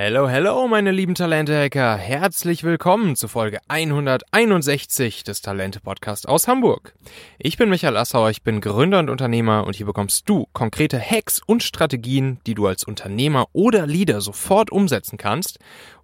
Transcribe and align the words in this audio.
Hello, 0.00 0.28
hello, 0.28 0.68
meine 0.68 0.92
lieben 0.92 1.16
Talente-Hacker. 1.16 1.96
Herzlich 1.96 2.62
willkommen 2.62 3.16
zu 3.16 3.26
Folge 3.26 3.58
161 3.66 5.24
des 5.24 5.42
Talente-Podcasts 5.42 6.24
aus 6.24 6.46
Hamburg. 6.46 6.94
Ich 7.36 7.56
bin 7.56 7.68
Michael 7.68 7.96
Assauer, 7.96 8.30
ich 8.30 8.44
bin 8.44 8.60
Gründer 8.60 9.00
und 9.00 9.10
Unternehmer 9.10 9.66
und 9.66 9.74
hier 9.74 9.86
bekommst 9.86 10.28
du 10.28 10.46
konkrete 10.52 11.00
Hacks 11.00 11.42
und 11.44 11.64
Strategien, 11.64 12.38
die 12.46 12.54
du 12.54 12.68
als 12.68 12.84
Unternehmer 12.84 13.48
oder 13.52 13.88
Leader 13.88 14.20
sofort 14.20 14.70
umsetzen 14.70 15.18
kannst, 15.18 15.58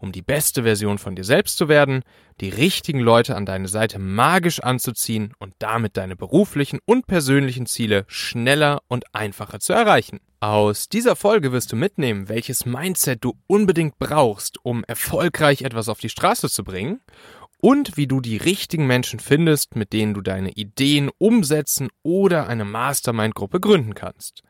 um 0.05 0.13
die 0.13 0.23
beste 0.23 0.65
Version 0.65 0.99
von 0.99 1.17
dir 1.17 1.25
selbst 1.25 1.57
zu 1.57 1.67
werden, 1.67 2.03
die 2.41 2.51
richtigen 2.51 3.01
Leute 3.01 3.37
an 3.37 3.47
deine 3.47 3.69
Seite 3.69 3.99
magisch 3.99 4.61
anzuziehen 4.61 5.33
und 5.39 5.55
damit 5.59 5.97
deine 5.97 6.15
beruflichen 6.15 6.79
und 6.85 7.07
persönlichen 7.07 7.65
Ziele 7.65 8.05
schneller 8.07 8.83
und 8.87 9.07
einfacher 9.15 9.61
zu 9.61 9.73
erreichen. 9.73 10.21
Aus 10.41 10.91
dieser 10.91 11.17
Folge 11.17 11.53
wirst 11.53 11.73
du 11.73 11.77
mitnehmen, 11.77 12.29
welches 12.29 12.67
Mindset 12.67 13.25
du 13.25 13.33
unbedingt 13.47 13.99
brauchst, 13.99 14.59
um 14.63 14.85
erfolgreich 14.85 15.63
etwas 15.63 15.89
auf 15.89 16.01
die 16.01 16.11
Straße 16.11 16.51
zu 16.51 16.65
bringen 16.65 17.01
und 17.65 17.97
wie 17.97 18.07
du 18.07 18.21
die 18.21 18.37
richtigen 18.37 18.87
Menschen 18.87 19.21
findest, 19.21 19.75
mit 19.75 19.95
denen 19.95 20.13
du 20.13 20.21
deine 20.21 20.51
Ideen 20.51 21.11
umsetzen 21.17 21.89
oder 22.03 22.47
eine 22.47 22.67
Mastermind-Gruppe 22.67 23.59
gründen 23.59 23.95
kannst. 23.95 24.43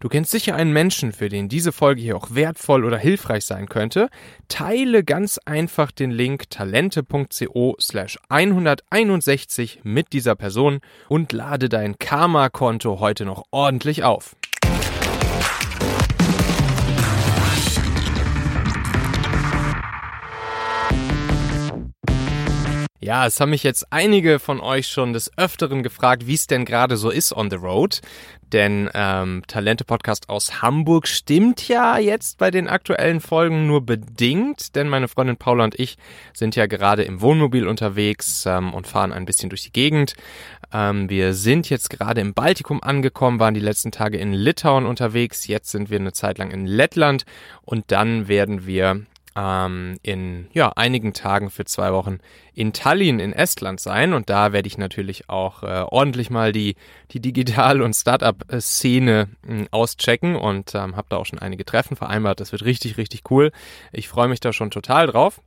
Du 0.00 0.10
kennst 0.10 0.32
sicher 0.32 0.54
einen 0.54 0.74
Menschen, 0.74 1.12
für 1.12 1.30
den 1.30 1.48
diese 1.48 1.72
Folge 1.72 2.02
hier 2.02 2.14
auch 2.14 2.34
wertvoll 2.34 2.84
oder 2.84 2.98
hilfreich 2.98 3.46
sein 3.46 3.70
könnte. 3.70 4.10
Teile 4.48 5.02
ganz 5.02 5.38
einfach 5.46 5.90
den 5.90 6.10
Link 6.10 6.50
talente.co 6.50 7.74
slash 7.80 8.18
161 8.28 9.80
mit 9.84 10.12
dieser 10.12 10.34
Person 10.34 10.80
und 11.08 11.32
lade 11.32 11.70
dein 11.70 11.98
Karma-Konto 11.98 13.00
heute 13.00 13.24
noch 13.24 13.44
ordentlich 13.50 14.04
auf. 14.04 14.36
Ja, 23.08 23.24
es 23.24 23.40
haben 23.40 23.48
mich 23.48 23.62
jetzt 23.62 23.90
einige 23.90 24.38
von 24.38 24.60
euch 24.60 24.86
schon 24.86 25.14
des 25.14 25.32
Öfteren 25.38 25.82
gefragt, 25.82 26.26
wie 26.26 26.34
es 26.34 26.46
denn 26.46 26.66
gerade 26.66 26.98
so 26.98 27.08
ist 27.08 27.34
on 27.34 27.48
the 27.48 27.56
road. 27.56 28.02
Denn 28.52 28.90
ähm, 28.92 29.42
Talente 29.46 29.86
Podcast 29.86 30.28
aus 30.28 30.60
Hamburg 30.60 31.08
stimmt 31.08 31.68
ja 31.68 31.96
jetzt 31.96 32.36
bei 32.36 32.50
den 32.50 32.68
aktuellen 32.68 33.22
Folgen 33.22 33.66
nur 33.66 33.80
bedingt, 33.80 34.76
denn 34.76 34.90
meine 34.90 35.08
Freundin 35.08 35.38
Paula 35.38 35.64
und 35.64 35.80
ich 35.80 35.96
sind 36.34 36.54
ja 36.54 36.66
gerade 36.66 37.02
im 37.02 37.22
Wohnmobil 37.22 37.66
unterwegs 37.66 38.44
ähm, 38.44 38.74
und 38.74 38.86
fahren 38.86 39.14
ein 39.14 39.24
bisschen 39.24 39.48
durch 39.48 39.62
die 39.62 39.72
Gegend. 39.72 40.12
Ähm, 40.70 41.08
wir 41.08 41.32
sind 41.32 41.70
jetzt 41.70 41.88
gerade 41.88 42.20
im 42.20 42.34
Baltikum 42.34 42.82
angekommen, 42.82 43.40
waren 43.40 43.54
die 43.54 43.60
letzten 43.60 43.90
Tage 43.90 44.18
in 44.18 44.34
Litauen 44.34 44.84
unterwegs. 44.84 45.46
Jetzt 45.46 45.70
sind 45.70 45.88
wir 45.88 45.98
eine 45.98 46.12
Zeit 46.12 46.36
lang 46.36 46.50
in 46.50 46.66
Lettland 46.66 47.24
und 47.62 47.84
dann 47.90 48.28
werden 48.28 48.66
wir 48.66 49.06
ähm, 49.38 49.98
in 50.02 50.48
ja, 50.52 50.72
einigen 50.74 51.12
Tagen 51.12 51.50
für 51.50 51.64
zwei 51.64 51.92
Wochen 51.92 52.18
in 52.54 52.72
Tallinn 52.72 53.20
in 53.20 53.32
Estland 53.32 53.78
sein 53.78 54.12
und 54.12 54.28
da 54.28 54.52
werde 54.52 54.66
ich 54.66 54.78
natürlich 54.78 55.28
auch 55.28 55.62
äh, 55.62 55.84
ordentlich 55.88 56.28
mal 56.28 56.50
die, 56.50 56.74
die 57.12 57.20
Digital- 57.20 57.80
und 57.80 57.94
Startup-Szene 57.94 59.28
äh, 59.46 59.66
auschecken 59.70 60.34
und 60.34 60.74
ähm, 60.74 60.96
habe 60.96 61.06
da 61.10 61.18
auch 61.18 61.26
schon 61.26 61.38
einige 61.38 61.64
Treffen 61.64 61.96
vereinbart. 61.96 62.40
Das 62.40 62.50
wird 62.50 62.64
richtig, 62.64 62.96
richtig 62.96 63.22
cool. 63.30 63.52
Ich 63.92 64.08
freue 64.08 64.28
mich 64.28 64.40
da 64.40 64.52
schon 64.52 64.70
total 64.70 65.06
drauf. 65.06 65.40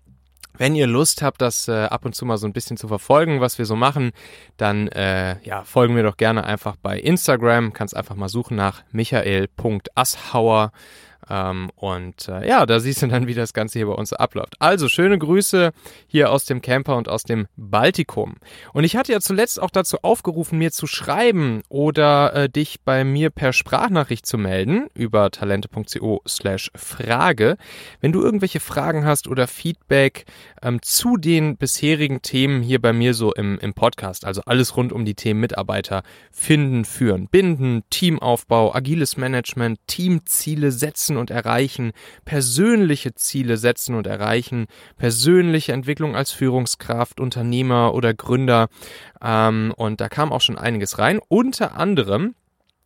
Wenn 0.58 0.76
ihr 0.76 0.88
Lust 0.88 1.22
habt, 1.22 1.42
das 1.42 1.68
äh, 1.68 1.86
ab 1.86 2.06
und 2.06 2.14
zu 2.14 2.26
mal 2.26 2.38
so 2.38 2.46
ein 2.46 2.54
bisschen 2.54 2.78
zu 2.78 2.88
verfolgen, 2.88 3.42
was 3.42 3.58
wir 3.58 3.66
so 3.66 3.76
machen, 3.76 4.12
dann 4.58 4.88
äh, 4.90 5.42
ja, 5.44 5.64
folgen 5.64 5.96
wir 5.96 6.04
doch 6.04 6.18
gerne 6.18 6.44
einfach 6.44 6.76
bei 6.76 7.00
Instagram. 7.00 7.74
Kannst 7.74 7.96
einfach 7.96 8.16
mal 8.16 8.30
suchen 8.30 8.56
nach 8.58 8.84
michael.asshauer. 8.92 10.72
Ähm, 11.32 11.70
und 11.76 12.28
äh, 12.28 12.46
ja, 12.46 12.66
da 12.66 12.82
siehst 12.82 13.02
du 13.02 13.08
dann, 13.08 13.26
wie 13.26 13.34
das 13.34 13.54
Ganze 13.54 13.80
hier 13.80 13.88
bei 13.88 13.94
uns 13.94 14.12
abläuft. 14.12 14.56
Also 14.60 14.90
schöne 14.90 15.18
Grüße 15.18 15.72
hier 16.08 16.30
aus 16.30 16.44
dem 16.44 16.62
Camper 16.62 16.98
und 16.98 17.08
aus 17.08 17.24
dem 17.24 17.48
Baltikum. 17.56 18.36
Und 18.74 18.84
ich 18.84 18.98
hatte 18.98 19.14
ja 19.14 19.22
zuletzt 19.22 19.62
auch 19.62 19.70
dazu 19.70 20.00
aufgerufen, 20.02 20.60
mir 20.60 20.72
zu 20.72 20.88
schreiben 20.88 21.62
oder 21.70 22.34
äh, 22.34 22.50
dich 22.50 22.82
bei 22.84 23.06
mir 23.06 23.30
per 23.30 23.54
Sprachnachricht 23.54 24.26
zu 24.26 24.38
melden 24.38 24.88
über 24.94 25.32
talente.co 25.32 26.22
slash 26.28 26.70
Frage. 26.76 27.56
Wenn 28.02 28.12
du 28.12 28.22
irgendwelche 28.22 28.60
Fragen 28.60 29.06
hast 29.06 29.30
oder 29.30 29.48
Feedback 29.48 30.26
ähm, 30.62 30.82
zu 30.82 31.16
den 31.16 31.56
bisherigen 31.56 32.22
Themen 32.22 32.62
hier 32.62 32.82
bei 32.82 32.92
mir 32.92 33.14
so 33.14 33.34
im, 33.34 33.58
im 33.60 33.74
Podcast, 33.74 34.26
also 34.26 34.42
alles 34.46 34.76
rund 34.76 34.92
um 34.92 35.06
die 35.06 35.16
Themen 35.16 35.40
Mitarbeiter 35.40 36.04
finden, 36.30 36.84
führen, 36.84 37.30
binden, 37.30 37.84
Teamaufbau, 37.90 38.76
agiles 38.76 39.16
Management, 39.16 39.80
Teamziele 39.88 40.74
setzen, 40.74 41.21
und 41.22 41.32
erreichen, 41.32 41.94
persönliche 42.26 43.16
Ziele 43.16 43.56
setzen 43.56 43.96
und 43.96 44.08
erreichen, 44.08 44.68
persönliche 44.98 45.72
Entwicklung 45.72 46.16
als 46.18 46.32
Führungskraft, 46.32 47.22
Unternehmer 47.22 47.94
oder 47.94 48.14
Gründer. 48.14 48.68
Ähm, 49.24 49.74
und 49.78 50.02
da 50.02 50.10
kam 50.10 50.34
auch 50.34 50.42
schon 50.42 50.58
einiges 50.58 51.00
rein. 51.00 51.20
Unter 51.30 51.78
anderem 51.78 52.36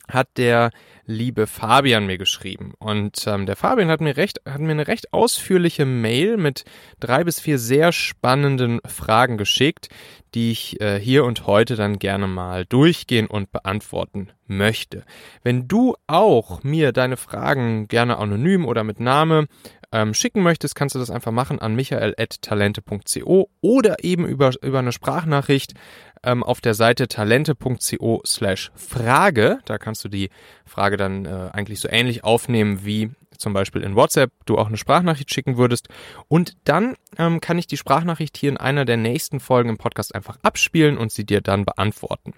hat 0.08 0.30
der 0.38 0.72
liebe 1.06 1.48
Fabian 1.48 2.06
mir 2.06 2.18
geschrieben. 2.18 2.74
Und 2.80 3.26
ähm, 3.28 3.46
der 3.46 3.56
Fabian 3.56 3.90
hat 3.90 4.02
mir 4.02 4.18
recht, 4.18 4.42
hat 4.46 4.60
mir 4.60 4.72
eine 4.72 4.88
recht 4.88 5.14
ausführliche 5.14 5.86
Mail 5.86 6.38
mit 6.38 6.66
drei 7.00 7.24
bis 7.24 7.40
vier 7.40 7.60
sehr 7.60 7.92
spannenden 7.92 8.80
Fragen 8.86 9.38
geschickt, 9.38 9.90
die 10.34 10.52
ich 10.52 10.82
äh, 10.82 11.00
hier 11.00 11.24
und 11.24 11.48
heute 11.48 11.76
dann 11.76 12.00
gerne 12.00 12.28
mal 12.28 12.66
durchgehen 12.66 13.28
und 13.28 13.52
beantworten 13.52 14.30
möchte. 14.48 15.04
Wenn 15.44 15.68
du 15.68 15.96
auch 16.08 16.64
mir 16.64 16.92
deine 16.92 17.18
Fragen 17.18 17.88
gerne 17.88 18.18
anonym 18.18 18.66
oder 18.66 18.84
mit 18.84 19.00
Name 19.00 19.48
ähm, 19.96 20.14
schicken 20.14 20.44
möchtest, 20.44 20.76
kannst 20.76 20.94
du 20.94 21.00
das 21.00 21.10
einfach 21.10 21.32
machen 21.32 21.60
an 21.60 21.74
michael.talente.co 21.74 23.50
oder 23.62 24.04
eben 24.04 24.28
über, 24.28 24.52
über 24.62 24.80
eine 24.80 24.92
Sprachnachricht 24.92 25.74
ähm, 26.22 26.44
auf 26.44 26.60
der 26.60 26.74
Seite 26.74 27.08
talente.co 27.08 28.22
slash 28.26 28.72
Frage. 28.76 29.60
Da 29.64 29.78
kannst 29.78 30.04
du 30.04 30.10
die 30.10 30.32
Frage 30.66 30.98
dann 30.98 31.26
äh, 31.26 31.50
eigentlich 31.54 31.80
so 31.80 31.88
ähnlich 31.88 32.26
aufnehmen 32.26 32.84
wie 32.84 33.12
zum 33.38 33.54
Beispiel 33.54 33.84
in 33.84 33.96
WhatsApp 33.96 34.32
du 34.46 34.58
auch 34.58 34.68
eine 34.68 34.78
Sprachnachricht 34.78 35.34
schicken 35.34 35.58
würdest. 35.58 35.88
Und 36.28 36.58
dann 36.66 36.96
ähm, 37.18 37.40
kann 37.40 37.58
ich 37.58 37.68
die 37.68 37.78
Sprachnachricht 37.78 38.36
hier 38.36 38.50
in 38.50 38.58
einer 38.58 38.84
der 38.84 38.98
nächsten 38.98 39.40
Folgen 39.40 39.70
im 39.70 39.78
Podcast 39.78 40.14
einfach 40.14 40.38
abspielen 40.42 40.98
und 40.98 41.14
sie 41.14 41.26
dir 41.26 41.40
dann 41.40 41.64
beantworten. 41.64 42.34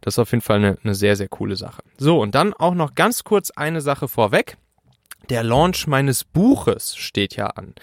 Das 0.00 0.14
ist 0.14 0.18
auf 0.18 0.30
jeden 0.32 0.42
Fall 0.42 0.58
eine, 0.58 0.78
eine 0.82 0.94
sehr, 0.94 1.16
sehr 1.16 1.28
coole 1.28 1.56
Sache. 1.56 1.82
So, 1.98 2.20
und 2.20 2.34
dann 2.34 2.54
auch 2.54 2.74
noch 2.74 2.94
ganz 2.94 3.22
kurz 3.24 3.50
eine 3.50 3.82
Sache 3.82 4.08
vorweg. 4.08 4.56
Der 5.28 5.42
Launch 5.42 5.86
meines 5.86 6.24
Buches 6.24 6.96
steht 6.96 7.36
ja 7.36 7.46
an. 7.46 7.74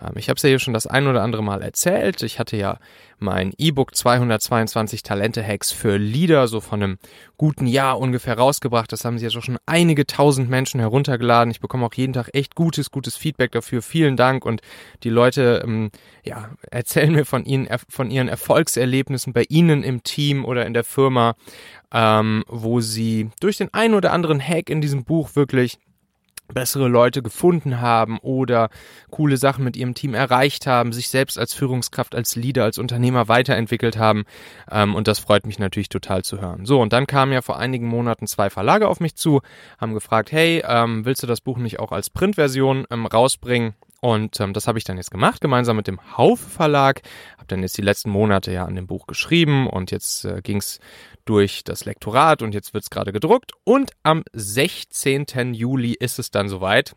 Ähm, 0.00 0.12
ich 0.16 0.28
habe 0.28 0.36
es 0.36 0.42
ja 0.42 0.48
hier 0.48 0.58
schon 0.58 0.74
das 0.74 0.86
ein 0.86 1.06
oder 1.06 1.22
andere 1.22 1.42
Mal 1.42 1.62
erzählt. 1.62 2.22
Ich 2.22 2.38
hatte 2.38 2.56
ja 2.56 2.78
mein 3.18 3.52
E-Book 3.58 3.94
222 3.94 5.02
Talente-Hacks 5.02 5.72
für 5.72 5.96
Leader 5.96 6.46
so 6.46 6.60
von 6.60 6.82
einem 6.82 6.98
guten 7.36 7.66
Jahr 7.66 7.98
ungefähr 7.98 8.38
rausgebracht. 8.38 8.92
Das 8.92 9.04
haben 9.04 9.18
sie 9.18 9.26
auch 9.26 9.42
schon 9.42 9.58
einige 9.66 10.06
tausend 10.06 10.50
Menschen 10.50 10.80
heruntergeladen. 10.80 11.50
Ich 11.50 11.60
bekomme 11.60 11.86
auch 11.86 11.94
jeden 11.94 12.12
Tag 12.12 12.30
echt 12.32 12.54
gutes, 12.54 12.90
gutes 12.90 13.16
Feedback 13.16 13.52
dafür. 13.52 13.82
Vielen 13.82 14.16
Dank. 14.16 14.44
Und 14.44 14.60
die 15.02 15.10
Leute 15.10 15.62
ähm, 15.64 15.90
ja, 16.24 16.50
erzählen 16.70 17.12
mir 17.12 17.24
von 17.24 17.44
ihnen, 17.44 17.68
von 17.88 18.10
ihren 18.10 18.28
Erfolgserlebnissen 18.28 19.32
bei 19.32 19.44
ihnen 19.48 19.82
im 19.82 20.02
Team 20.04 20.44
oder 20.44 20.66
in 20.66 20.74
der 20.74 20.84
Firma, 20.84 21.34
ähm, 21.92 22.44
wo 22.46 22.80
sie 22.80 23.30
durch 23.40 23.56
den 23.56 23.72
einen 23.72 23.94
oder 23.94 24.12
anderen 24.12 24.40
Hack 24.40 24.70
in 24.70 24.80
diesem 24.80 25.04
Buch 25.04 25.34
wirklich 25.34 25.78
bessere 26.52 26.88
Leute 26.88 27.22
gefunden 27.22 27.80
haben 27.80 28.18
oder 28.18 28.68
coole 29.10 29.36
Sachen 29.36 29.64
mit 29.64 29.76
ihrem 29.76 29.94
Team 29.94 30.14
erreicht 30.14 30.66
haben, 30.66 30.92
sich 30.92 31.08
selbst 31.08 31.38
als 31.38 31.54
Führungskraft, 31.54 32.14
als 32.14 32.36
Leader, 32.36 32.64
als 32.64 32.78
Unternehmer 32.78 33.28
weiterentwickelt 33.28 33.96
haben. 33.96 34.24
Ähm, 34.70 34.94
und 34.94 35.08
das 35.08 35.18
freut 35.18 35.46
mich 35.46 35.58
natürlich 35.58 35.88
total 35.88 36.22
zu 36.22 36.40
hören. 36.40 36.66
So, 36.66 36.80
und 36.80 36.92
dann 36.92 37.06
kamen 37.06 37.32
ja 37.32 37.42
vor 37.42 37.58
einigen 37.58 37.86
Monaten 37.86 38.26
zwei 38.26 38.50
Verlage 38.50 38.88
auf 38.88 39.00
mich 39.00 39.16
zu, 39.16 39.40
haben 39.80 39.94
gefragt, 39.94 40.32
hey, 40.32 40.62
ähm, 40.66 41.04
willst 41.04 41.22
du 41.22 41.26
das 41.26 41.40
Buch 41.40 41.58
nicht 41.58 41.80
auch 41.80 41.92
als 41.92 42.10
Printversion 42.10 42.86
ähm, 42.90 43.06
rausbringen? 43.06 43.74
Und 44.04 44.38
ähm, 44.38 44.52
das 44.52 44.68
habe 44.68 44.76
ich 44.76 44.84
dann 44.84 44.98
jetzt 44.98 45.10
gemacht, 45.10 45.40
gemeinsam 45.40 45.76
mit 45.76 45.86
dem 45.86 45.98
Haufe 46.18 46.50
Verlag. 46.50 47.00
Habe 47.38 47.46
dann 47.46 47.62
jetzt 47.62 47.78
die 47.78 47.82
letzten 47.82 48.10
Monate 48.10 48.52
ja 48.52 48.66
an 48.66 48.74
dem 48.74 48.86
Buch 48.86 49.06
geschrieben 49.06 49.66
und 49.66 49.90
jetzt 49.90 50.26
äh, 50.26 50.42
ging 50.42 50.58
es 50.58 50.78
durch 51.24 51.64
das 51.64 51.84
Lektorat 51.84 52.42
und 52.42 52.54
jetzt 52.54 52.74
wird 52.74 52.84
es 52.84 52.90
gerade 52.90 53.12
gedruckt. 53.12 53.52
Und 53.64 53.92
am 54.02 54.24
16. 54.32 55.54
Juli 55.54 55.92
ist 55.92 56.18
es 56.18 56.30
dann 56.30 56.48
soweit. 56.48 56.94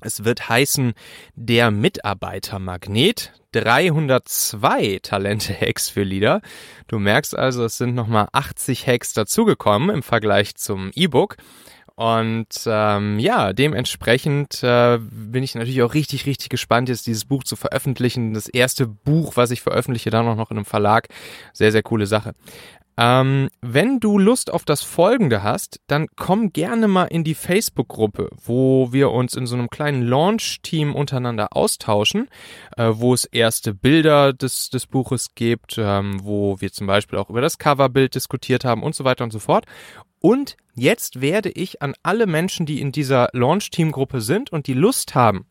Es 0.00 0.24
wird 0.24 0.48
heißen 0.48 0.94
Der 1.34 1.70
Mitarbeitermagnet. 1.70 3.32
302 3.52 5.00
Talente-Hacks 5.02 5.90
für 5.90 6.02
Leader. 6.02 6.40
Du 6.88 6.98
merkst 6.98 7.36
also, 7.36 7.64
es 7.64 7.76
sind 7.76 7.94
nochmal 7.94 8.28
80 8.32 8.86
Hacks 8.86 9.12
dazugekommen 9.12 9.90
im 9.90 10.02
Vergleich 10.02 10.54
zum 10.56 10.90
E-Book. 10.94 11.36
Und 11.94 12.48
ähm, 12.66 13.18
ja, 13.18 13.52
dementsprechend 13.52 14.62
äh, 14.62 14.98
bin 14.98 15.42
ich 15.42 15.54
natürlich 15.54 15.82
auch 15.82 15.92
richtig, 15.92 16.24
richtig 16.24 16.48
gespannt, 16.48 16.88
jetzt 16.88 17.06
dieses 17.06 17.26
Buch 17.26 17.44
zu 17.44 17.54
veröffentlichen. 17.54 18.32
Das 18.32 18.48
erste 18.48 18.86
Buch, 18.86 19.36
was 19.36 19.50
ich 19.50 19.60
veröffentliche, 19.60 20.08
dann 20.08 20.26
auch 20.26 20.36
noch 20.36 20.50
in 20.50 20.56
einem 20.56 20.64
Verlag. 20.64 21.08
Sehr, 21.52 21.70
sehr 21.70 21.82
coole 21.82 22.06
Sache. 22.06 22.34
Ähm, 22.98 23.48
wenn 23.62 24.00
du 24.00 24.18
Lust 24.18 24.52
auf 24.52 24.64
das 24.64 24.82
Folgende 24.82 25.42
hast, 25.42 25.80
dann 25.86 26.08
komm 26.16 26.52
gerne 26.52 26.88
mal 26.88 27.04
in 27.04 27.24
die 27.24 27.34
Facebook-Gruppe, 27.34 28.28
wo 28.44 28.92
wir 28.92 29.10
uns 29.10 29.34
in 29.34 29.46
so 29.46 29.56
einem 29.56 29.70
kleinen 29.70 30.02
Launch-Team 30.02 30.94
untereinander 30.94 31.56
austauschen, 31.56 32.28
äh, 32.76 32.90
wo 32.92 33.14
es 33.14 33.24
erste 33.24 33.72
Bilder 33.72 34.32
des, 34.32 34.68
des 34.68 34.86
Buches 34.86 35.34
gibt, 35.34 35.76
ähm, 35.78 36.20
wo 36.22 36.60
wir 36.60 36.70
zum 36.70 36.86
Beispiel 36.86 37.18
auch 37.18 37.30
über 37.30 37.40
das 37.40 37.58
Coverbild 37.58 38.14
diskutiert 38.14 38.64
haben 38.64 38.82
und 38.82 38.94
so 38.94 39.04
weiter 39.04 39.24
und 39.24 39.32
so 39.32 39.38
fort. 39.38 39.64
Und 40.20 40.56
jetzt 40.74 41.20
werde 41.20 41.50
ich 41.50 41.82
an 41.82 41.94
alle 42.02 42.26
Menschen, 42.26 42.66
die 42.66 42.80
in 42.80 42.92
dieser 42.92 43.28
Launch-Team-Gruppe 43.32 44.20
sind 44.20 44.52
und 44.52 44.66
die 44.66 44.74
Lust 44.74 45.14
haben, 45.14 45.46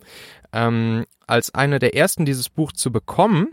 ähm, 0.54 1.06
als 1.28 1.54
einer 1.56 1.80
der 1.80 1.96
ersten 1.96 2.26
dieses 2.26 2.50
Buch 2.50 2.72
zu 2.72 2.92
bekommen, 2.92 3.50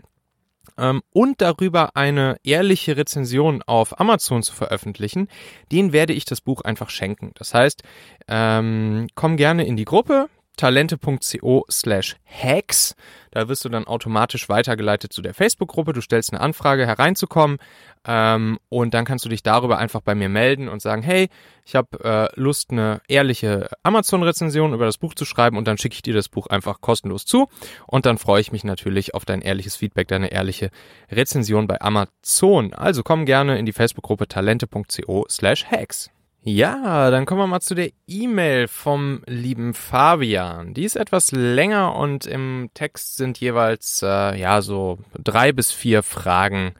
ähm, 0.79 1.01
und 1.11 1.41
darüber 1.41 1.95
eine 1.95 2.37
ehrliche 2.43 2.97
Rezension 2.97 3.61
auf 3.63 3.99
Amazon 3.99 4.41
zu 4.43 4.53
veröffentlichen, 4.53 5.27
den 5.71 5.93
werde 5.93 6.13
ich 6.13 6.25
das 6.25 6.41
Buch 6.41 6.61
einfach 6.61 6.89
schenken. 6.89 7.31
Das 7.35 7.53
heißt, 7.53 7.83
ähm, 8.27 9.07
komm 9.15 9.37
gerne 9.37 9.65
in 9.65 9.75
die 9.75 9.85
Gruppe, 9.85 10.29
talente.co 10.59 11.65
slash 11.71 12.17
hacks. 12.25 12.95
Da 13.31 13.47
wirst 13.47 13.63
du 13.63 13.69
dann 13.69 13.87
automatisch 13.87 14.49
weitergeleitet 14.49 15.13
zu 15.13 15.21
der 15.21 15.33
Facebook-Gruppe. 15.33 15.93
Du 15.93 16.01
stellst 16.01 16.33
eine 16.33 16.41
Anfrage 16.41 16.85
hereinzukommen 16.85 17.59
ähm, 18.05 18.59
und 18.67 18.93
dann 18.93 19.05
kannst 19.05 19.23
du 19.23 19.29
dich 19.29 19.41
darüber 19.41 19.77
einfach 19.77 20.01
bei 20.01 20.15
mir 20.15 20.27
melden 20.27 20.67
und 20.67 20.81
sagen, 20.81 21.01
hey, 21.01 21.29
ich 21.63 21.75
habe 21.75 22.03
äh, 22.03 22.39
Lust, 22.39 22.71
eine 22.71 23.01
ehrliche 23.07 23.69
Amazon-Rezension 23.83 24.73
über 24.73 24.85
das 24.85 24.97
Buch 24.97 25.13
zu 25.13 25.23
schreiben 25.23 25.57
und 25.57 25.65
dann 25.65 25.77
schicke 25.77 25.93
ich 25.93 26.01
dir 26.01 26.13
das 26.13 26.27
Buch 26.27 26.47
einfach 26.47 26.81
kostenlos 26.81 27.25
zu 27.25 27.47
und 27.87 28.05
dann 28.05 28.17
freue 28.17 28.41
ich 28.41 28.51
mich 28.51 28.65
natürlich 28.65 29.13
auf 29.13 29.23
dein 29.23 29.41
ehrliches 29.41 29.77
Feedback, 29.77 30.09
deine 30.09 30.31
ehrliche 30.31 30.71
Rezension 31.09 31.67
bei 31.67 31.79
Amazon. 31.79 32.73
Also 32.73 33.03
komm 33.03 33.25
gerne 33.25 33.57
in 33.57 33.65
die 33.65 33.73
Facebook-Gruppe 33.73 34.27
talente.co 34.27 35.25
slash 35.29 35.65
hacks. 35.65 36.09
Ja, 36.41 37.11
dann 37.11 37.25
kommen 37.25 37.41
wir 37.41 37.47
mal 37.47 37.59
zu 37.59 37.75
der 37.75 37.91
E-Mail 38.07 38.69
vom 38.69 39.21
lieben 39.27 39.73
Fabian. 39.73 40.73
Die 40.73 40.85
ist 40.85 40.95
etwas 40.95 41.31
länger 41.31 41.95
und 41.95 42.25
im 42.25 42.69
Text 42.73 43.17
sind 43.17 43.37
jeweils 43.39 44.01
äh, 44.03 44.39
ja 44.39 44.61
so 44.61 44.99
drei 45.21 45.51
bis 45.51 45.71
vier 45.71 46.01
Fragen 46.01 46.75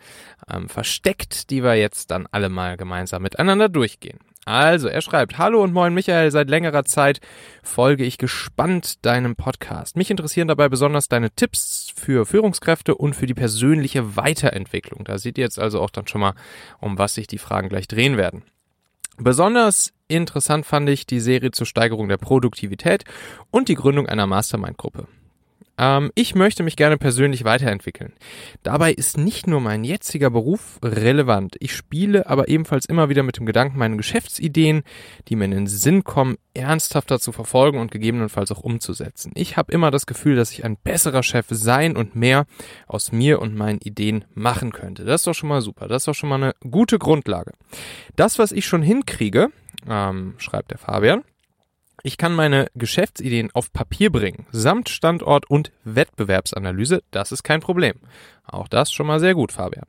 ähm, 0.49 0.69
versteckt, 0.69 1.49
die 1.49 1.61
wir 1.61 1.75
jetzt 1.75 2.09
dann 2.09 2.25
alle 2.31 2.47
mal 2.47 2.77
gemeinsam 2.77 3.21
miteinander 3.21 3.67
durchgehen. 3.67 4.19
Also, 4.45 4.87
er 4.87 5.01
schreibt, 5.01 5.37
Hallo 5.37 5.61
und 5.61 5.73
moin 5.73 5.93
Michael, 5.93 6.31
seit 6.31 6.49
längerer 6.49 6.85
Zeit 6.85 7.19
folge 7.61 8.05
ich 8.05 8.17
gespannt 8.17 9.05
deinem 9.05 9.35
Podcast. 9.35 9.97
Mich 9.97 10.09
interessieren 10.09 10.47
dabei 10.47 10.69
besonders 10.69 11.09
deine 11.09 11.31
Tipps 11.31 11.91
für 11.95 12.25
Führungskräfte 12.25 12.95
und 12.95 13.13
für 13.13 13.27
die 13.27 13.33
persönliche 13.33 14.15
Weiterentwicklung. 14.15 15.03
Da 15.03 15.17
seht 15.17 15.37
ihr 15.37 15.43
jetzt 15.43 15.59
also 15.59 15.81
auch 15.81 15.91
dann 15.91 16.07
schon 16.07 16.21
mal, 16.21 16.33
um 16.79 16.97
was 16.97 17.13
sich 17.13 17.27
die 17.27 17.37
Fragen 17.37 17.67
gleich 17.67 17.89
drehen 17.89 18.15
werden. 18.15 18.43
Besonders 19.21 19.91
interessant 20.07 20.65
fand 20.65 20.87
ich 20.89 21.05
die 21.05 21.19
Serie 21.19 21.51
zur 21.51 21.67
Steigerung 21.67 22.07
der 22.07 22.17
Produktivität 22.17 23.03
und 23.51 23.67
die 23.67 23.75
Gründung 23.75 24.07
einer 24.07 24.27
Mastermind-Gruppe. 24.27 25.07
Ähm, 25.79 26.11
ich 26.13 26.35
möchte 26.35 26.61
mich 26.61 26.75
gerne 26.75 26.97
persönlich 26.97 27.45
weiterentwickeln. 27.45 28.13
Dabei 28.61 28.91
ist 28.91 29.17
nicht 29.17 29.47
nur 29.47 29.61
mein 29.61 29.85
jetziger 29.85 30.29
Beruf 30.29 30.77
relevant. 30.83 31.55
Ich 31.59 31.73
spiele 31.73 32.27
aber 32.27 32.49
ebenfalls 32.49 32.85
immer 32.85 33.07
wieder 33.07 33.23
mit 33.23 33.37
dem 33.37 33.45
Gedanken, 33.45 33.79
meine 33.79 33.95
Geschäftsideen, 33.95 34.83
die 35.27 35.37
mir 35.37 35.45
in 35.45 35.51
den 35.51 35.67
Sinn 35.67 36.03
kommen, 36.03 36.35
ernsthafter 36.53 37.19
zu 37.19 37.31
verfolgen 37.31 37.79
und 37.79 37.91
gegebenenfalls 37.91 38.51
auch 38.51 38.59
umzusetzen. 38.59 39.31
Ich 39.35 39.55
habe 39.55 39.71
immer 39.71 39.89
das 39.89 40.05
Gefühl, 40.05 40.35
dass 40.35 40.51
ich 40.51 40.65
ein 40.65 40.75
besserer 40.75 41.23
Chef 41.23 41.45
sein 41.49 41.95
und 41.95 42.15
mehr 42.15 42.45
aus 42.85 43.13
mir 43.13 43.41
und 43.41 43.55
meinen 43.55 43.79
Ideen 43.79 44.25
machen 44.33 44.73
könnte. 44.73 45.05
Das 45.05 45.21
ist 45.21 45.27
doch 45.27 45.33
schon 45.33 45.49
mal 45.49 45.61
super. 45.61 45.87
Das 45.87 46.01
ist 46.01 46.07
doch 46.09 46.15
schon 46.15 46.29
mal 46.29 46.35
eine 46.35 46.53
gute 46.69 46.99
Grundlage. 46.99 47.53
Das, 48.17 48.37
was 48.37 48.51
ich 48.51 48.67
schon 48.67 48.81
hinkriege, 48.81 49.47
ähm, 49.87 50.33
schreibt 50.39 50.71
der 50.71 50.77
Fabian, 50.77 51.23
ich 52.03 52.17
kann 52.17 52.33
meine 52.33 52.67
Geschäftsideen 52.75 53.49
auf 53.53 53.71
Papier 53.73 54.11
bringen, 54.11 54.45
samt 54.51 54.89
Standort 54.89 55.49
und 55.49 55.71
Wettbewerbsanalyse, 55.83 57.03
das 57.11 57.31
ist 57.31 57.43
kein 57.43 57.59
Problem. 57.59 57.95
Auch 58.45 58.67
das 58.67 58.91
schon 58.91 59.07
mal 59.07 59.19
sehr 59.19 59.35
gut, 59.35 59.51
Fabian. 59.51 59.85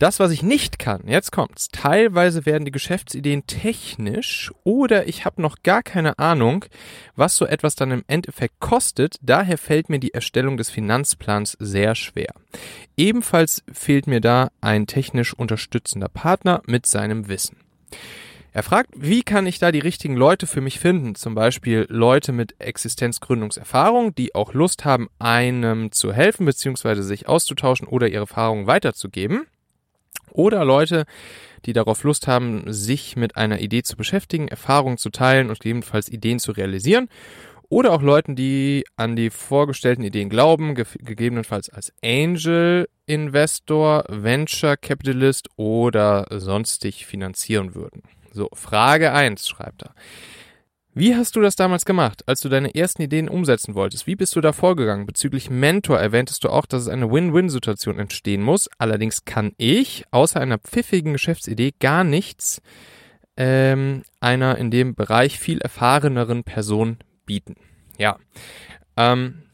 Das, 0.00 0.18
was 0.18 0.30
ich 0.30 0.42
nicht 0.42 0.78
kann, 0.78 1.02
jetzt 1.06 1.30
kommt's. 1.30 1.68
Teilweise 1.68 2.46
werden 2.46 2.64
die 2.64 2.70
Geschäftsideen 2.70 3.46
technisch 3.46 4.50
oder 4.64 5.06
ich 5.06 5.26
habe 5.26 5.42
noch 5.42 5.56
gar 5.62 5.82
keine 5.82 6.18
Ahnung, 6.18 6.64
was 7.16 7.36
so 7.36 7.44
etwas 7.44 7.74
dann 7.74 7.90
im 7.90 8.04
Endeffekt 8.06 8.60
kostet. 8.60 9.16
Daher 9.20 9.58
fällt 9.58 9.90
mir 9.90 10.00
die 10.00 10.14
Erstellung 10.14 10.56
des 10.56 10.70
Finanzplans 10.70 11.54
sehr 11.60 11.94
schwer. 11.94 12.32
Ebenfalls 12.96 13.62
fehlt 13.70 14.06
mir 14.06 14.22
da 14.22 14.48
ein 14.62 14.86
technisch 14.86 15.34
unterstützender 15.34 16.08
Partner 16.08 16.62
mit 16.64 16.86
seinem 16.86 17.28
Wissen. 17.28 17.58
Er 18.52 18.64
fragt, 18.64 18.90
wie 18.96 19.22
kann 19.22 19.46
ich 19.46 19.60
da 19.60 19.70
die 19.70 19.78
richtigen 19.78 20.16
Leute 20.16 20.48
für 20.48 20.60
mich 20.60 20.80
finden? 20.80 21.14
Zum 21.14 21.34
Beispiel 21.36 21.86
Leute 21.88 22.32
mit 22.32 22.60
Existenzgründungserfahrung, 22.60 24.14
die 24.14 24.34
auch 24.34 24.54
Lust 24.54 24.84
haben, 24.84 25.08
einem 25.20 25.92
zu 25.92 26.12
helfen 26.12 26.46
bzw. 26.46 27.02
sich 27.02 27.28
auszutauschen 27.28 27.86
oder 27.86 28.08
ihre 28.08 28.22
Erfahrungen 28.22 28.66
weiterzugeben. 28.66 29.46
Oder 30.32 30.64
Leute, 30.64 31.04
die 31.64 31.72
darauf 31.72 32.02
Lust 32.02 32.26
haben, 32.26 32.72
sich 32.72 33.16
mit 33.16 33.36
einer 33.36 33.60
Idee 33.60 33.82
zu 33.82 33.96
beschäftigen, 33.96 34.48
Erfahrungen 34.48 34.98
zu 34.98 35.10
teilen 35.10 35.48
und 35.48 35.60
gegebenenfalls 35.60 36.08
Ideen 36.08 36.40
zu 36.40 36.52
realisieren. 36.52 37.08
Oder 37.68 37.92
auch 37.92 38.02
Leuten, 38.02 38.34
die 38.34 38.84
an 38.96 39.14
die 39.14 39.30
vorgestellten 39.30 40.02
Ideen 40.02 40.28
glauben, 40.28 40.74
ge 40.74 40.86
gegebenenfalls 40.98 41.68
als 41.70 41.92
Angel 42.02 42.88
Investor, 43.06 44.04
Venture 44.08 44.76
Capitalist 44.76 45.48
oder 45.56 46.26
sonstig 46.30 47.06
finanzieren 47.06 47.76
würden. 47.76 48.02
So, 48.32 48.48
Frage 48.52 49.12
1 49.12 49.48
schreibt 49.48 49.82
er. 49.82 49.94
Wie 50.92 51.14
hast 51.14 51.36
du 51.36 51.40
das 51.40 51.54
damals 51.54 51.84
gemacht, 51.84 52.24
als 52.26 52.40
du 52.40 52.48
deine 52.48 52.74
ersten 52.74 53.02
Ideen 53.02 53.28
umsetzen 53.28 53.76
wolltest? 53.76 54.08
Wie 54.08 54.16
bist 54.16 54.34
du 54.34 54.40
da 54.40 54.52
vorgegangen? 54.52 55.06
Bezüglich 55.06 55.48
Mentor 55.48 56.00
erwähntest 56.00 56.42
du 56.42 56.48
auch, 56.48 56.66
dass 56.66 56.82
es 56.82 56.88
eine 56.88 57.12
Win-Win-Situation 57.12 57.98
entstehen 58.00 58.42
muss. 58.42 58.68
Allerdings 58.76 59.24
kann 59.24 59.52
ich 59.56 60.04
außer 60.10 60.40
einer 60.40 60.58
pfiffigen 60.58 61.12
Geschäftsidee 61.12 61.72
gar 61.78 62.02
nichts 62.02 62.60
ähm, 63.36 64.02
einer 64.18 64.58
in 64.58 64.72
dem 64.72 64.96
Bereich 64.96 65.38
viel 65.38 65.60
erfahreneren 65.60 66.42
Person 66.42 66.98
bieten. 67.24 67.54
Ja. 67.96 68.18
Ähm, 68.96 69.44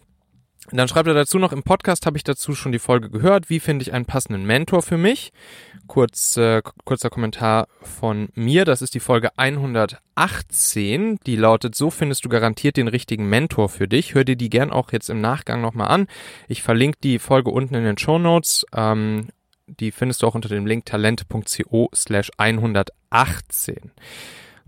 dann 0.72 0.88
schreibt 0.88 1.06
er 1.06 1.14
dazu 1.14 1.38
noch, 1.38 1.52
im 1.52 1.62
Podcast 1.62 2.06
habe 2.06 2.16
ich 2.16 2.24
dazu 2.24 2.54
schon 2.54 2.72
die 2.72 2.78
Folge 2.78 3.08
gehört. 3.08 3.48
Wie 3.50 3.60
finde 3.60 3.82
ich 3.82 3.92
einen 3.92 4.04
passenden 4.04 4.44
Mentor 4.44 4.82
für 4.82 4.96
mich? 4.96 5.32
Kurz, 5.86 6.36
äh, 6.36 6.62
kurzer 6.84 7.10
Kommentar 7.10 7.68
von 7.82 8.28
mir. 8.34 8.64
Das 8.64 8.82
ist 8.82 8.94
die 8.94 9.00
Folge 9.00 9.30
118. 9.38 11.18
Die 11.24 11.36
lautet, 11.36 11.74
so 11.76 11.90
findest 11.90 12.24
du 12.24 12.28
garantiert 12.28 12.76
den 12.76 12.88
richtigen 12.88 13.28
Mentor 13.28 13.68
für 13.68 13.86
dich. 13.86 14.14
Hör 14.14 14.24
dir 14.24 14.36
die 14.36 14.50
gern 14.50 14.72
auch 14.72 14.92
jetzt 14.92 15.08
im 15.08 15.20
Nachgang 15.20 15.60
nochmal 15.60 15.88
an. 15.88 16.08
Ich 16.48 16.62
verlinke 16.62 16.98
die 17.02 17.18
Folge 17.18 17.50
unten 17.50 17.74
in 17.74 17.84
den 17.84 17.98
Show 17.98 18.18
Notes. 18.18 18.66
Ähm, 18.74 19.28
die 19.66 19.92
findest 19.92 20.22
du 20.22 20.26
auch 20.26 20.34
unter 20.34 20.48
dem 20.48 20.66
Link 20.66 20.86
talente.co 20.86 21.90
slash 21.94 22.30
118. 22.36 23.92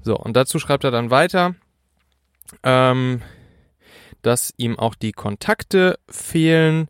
So, 0.02 0.16
und 0.16 0.36
dazu 0.36 0.58
schreibt 0.58 0.84
er 0.84 0.90
dann 0.90 1.10
weiter. 1.10 1.54
Ähm, 2.62 3.22
dass 4.22 4.52
ihm 4.56 4.78
auch 4.78 4.94
die 4.94 5.12
Kontakte 5.12 5.98
fehlen 6.08 6.88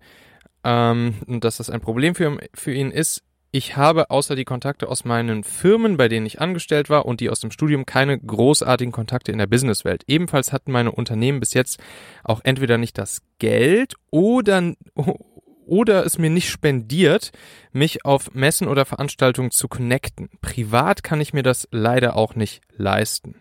ähm, 0.64 1.14
und 1.26 1.44
dass 1.44 1.58
das 1.58 1.70
ein 1.70 1.80
Problem 1.80 2.14
für, 2.14 2.38
für 2.54 2.72
ihn 2.72 2.90
ist. 2.90 3.22
Ich 3.50 3.76
habe 3.76 4.10
außer 4.10 4.36
die 4.36 4.44
Kontakte 4.44 4.88
aus 4.88 5.06
meinen 5.06 5.42
Firmen, 5.42 5.96
bei 5.96 6.08
denen 6.08 6.26
ich 6.26 6.40
angestellt 6.40 6.90
war 6.90 7.06
und 7.06 7.20
die 7.20 7.30
aus 7.30 7.40
dem 7.40 7.50
Studium 7.50 7.86
keine 7.86 8.18
großartigen 8.18 8.92
Kontakte 8.92 9.32
in 9.32 9.38
der 9.38 9.46
Businesswelt. 9.46 10.04
Ebenfalls 10.06 10.52
hatten 10.52 10.70
meine 10.70 10.92
Unternehmen 10.92 11.40
bis 11.40 11.54
jetzt 11.54 11.80
auch 12.24 12.40
entweder 12.44 12.76
nicht 12.76 12.98
das 12.98 13.22
Geld 13.38 13.94
oder 14.10 14.74
oder 15.68 16.04
es 16.04 16.18
mir 16.18 16.30
nicht 16.30 16.48
spendiert, 16.48 17.30
mich 17.72 18.04
auf 18.04 18.34
Messen 18.34 18.68
oder 18.68 18.84
Veranstaltungen 18.84 19.50
zu 19.50 19.68
connecten. 19.68 20.30
Privat 20.40 21.02
kann 21.02 21.20
ich 21.20 21.32
mir 21.32 21.42
das 21.42 21.68
leider 21.70 22.16
auch 22.16 22.34
nicht 22.34 22.62
leisten. 22.76 23.36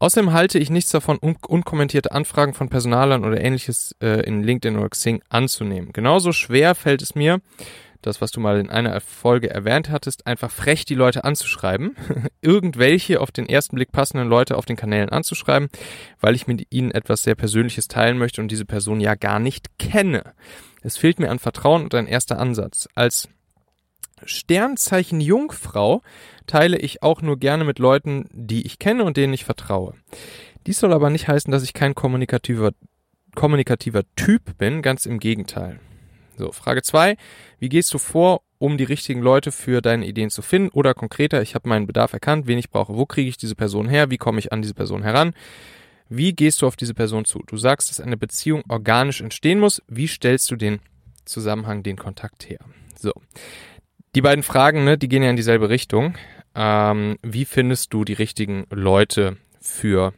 Außerdem 0.00 0.32
halte 0.32 0.58
ich 0.58 0.70
nichts 0.70 0.90
davon, 0.90 1.18
un 1.20 1.36
unkommentierte 1.46 2.12
Anfragen 2.12 2.54
von 2.54 2.70
Personalern 2.70 3.24
oder 3.24 3.40
ähnliches 3.40 3.94
äh, 4.02 4.22
in 4.26 4.42
LinkedIn 4.42 4.78
oder 4.78 4.88
Xing 4.88 5.22
anzunehmen. 5.28 5.92
Genauso 5.92 6.32
schwer 6.32 6.74
fällt 6.74 7.02
es 7.02 7.14
mir, 7.14 7.40
das, 8.00 8.22
was 8.22 8.30
du 8.30 8.40
mal 8.40 8.58
in 8.58 8.70
einer 8.70 8.98
Folge 9.02 9.50
erwähnt 9.50 9.90
hattest, 9.90 10.26
einfach 10.26 10.50
frech 10.50 10.86
die 10.86 10.94
Leute 10.94 11.24
anzuschreiben, 11.24 11.96
irgendwelche 12.40 13.20
auf 13.20 13.30
den 13.30 13.46
ersten 13.46 13.76
Blick 13.76 13.92
passenden 13.92 14.26
Leute 14.26 14.56
auf 14.56 14.64
den 14.64 14.76
Kanälen 14.76 15.10
anzuschreiben, 15.10 15.68
weil 16.18 16.34
ich 16.34 16.46
mit 16.46 16.66
ihnen 16.70 16.92
etwas 16.92 17.22
sehr 17.22 17.34
Persönliches 17.34 17.88
teilen 17.88 18.16
möchte 18.16 18.40
und 18.40 18.50
diese 18.50 18.64
Person 18.64 19.00
ja 19.00 19.14
gar 19.16 19.38
nicht 19.38 19.78
kenne. 19.78 20.32
Es 20.82 20.96
fehlt 20.96 21.20
mir 21.20 21.30
an 21.30 21.38
Vertrauen 21.38 21.84
und 21.84 21.94
ein 21.94 22.06
erster 22.06 22.38
Ansatz. 22.38 22.88
Als 22.94 23.28
Sternzeichen 24.24 25.20
Jungfrau 25.20 26.02
teile 26.46 26.78
ich 26.78 27.02
auch 27.02 27.22
nur 27.22 27.38
gerne 27.38 27.64
mit 27.64 27.78
Leuten, 27.78 28.28
die 28.32 28.66
ich 28.66 28.78
kenne 28.78 29.04
und 29.04 29.16
denen 29.16 29.32
ich 29.32 29.44
vertraue. 29.44 29.94
Dies 30.66 30.80
soll 30.80 30.92
aber 30.92 31.10
nicht 31.10 31.28
heißen, 31.28 31.50
dass 31.50 31.62
ich 31.62 31.72
kein 31.72 31.94
kommunikativer, 31.94 32.72
kommunikativer 33.34 34.02
Typ 34.16 34.58
bin, 34.58 34.82
ganz 34.82 35.06
im 35.06 35.18
Gegenteil. 35.18 35.80
So, 36.36 36.52
Frage 36.52 36.82
zwei: 36.82 37.16
Wie 37.58 37.68
gehst 37.68 37.92
du 37.94 37.98
vor, 37.98 38.42
um 38.58 38.76
die 38.76 38.84
richtigen 38.84 39.22
Leute 39.22 39.52
für 39.52 39.80
deine 39.80 40.06
Ideen 40.06 40.30
zu 40.30 40.42
finden 40.42 40.68
oder 40.70 40.92
konkreter, 40.92 41.40
ich 41.40 41.54
habe 41.54 41.68
meinen 41.68 41.86
Bedarf 41.86 42.12
erkannt, 42.12 42.46
wen 42.46 42.58
ich 42.58 42.70
brauche, 42.70 42.94
wo 42.94 43.06
kriege 43.06 43.28
ich 43.28 43.38
diese 43.38 43.54
Person 43.54 43.88
her, 43.88 44.10
wie 44.10 44.18
komme 44.18 44.38
ich 44.38 44.52
an 44.52 44.60
diese 44.60 44.74
Person 44.74 45.02
heran, 45.02 45.32
wie 46.10 46.34
gehst 46.34 46.60
du 46.60 46.66
auf 46.66 46.76
diese 46.76 46.92
Person 46.92 47.24
zu? 47.24 47.42
Du 47.46 47.56
sagst, 47.56 47.88
dass 47.88 48.00
eine 48.00 48.18
Beziehung 48.18 48.62
organisch 48.68 49.22
entstehen 49.22 49.60
muss, 49.60 49.82
wie 49.88 50.08
stellst 50.08 50.50
du 50.50 50.56
den 50.56 50.80
Zusammenhang, 51.24 51.82
den 51.82 51.96
Kontakt 51.96 52.50
her? 52.50 52.58
So, 52.98 53.12
die 54.14 54.22
beiden 54.22 54.42
Fragen, 54.42 54.84
ne, 54.84 54.98
die 54.98 55.08
gehen 55.08 55.22
ja 55.22 55.30
in 55.30 55.36
dieselbe 55.36 55.68
Richtung. 55.68 56.14
Ähm, 56.54 57.16
wie 57.22 57.44
findest 57.44 57.92
du 57.92 58.04
die 58.04 58.14
richtigen 58.14 58.66
Leute 58.70 59.36
für 59.60 60.12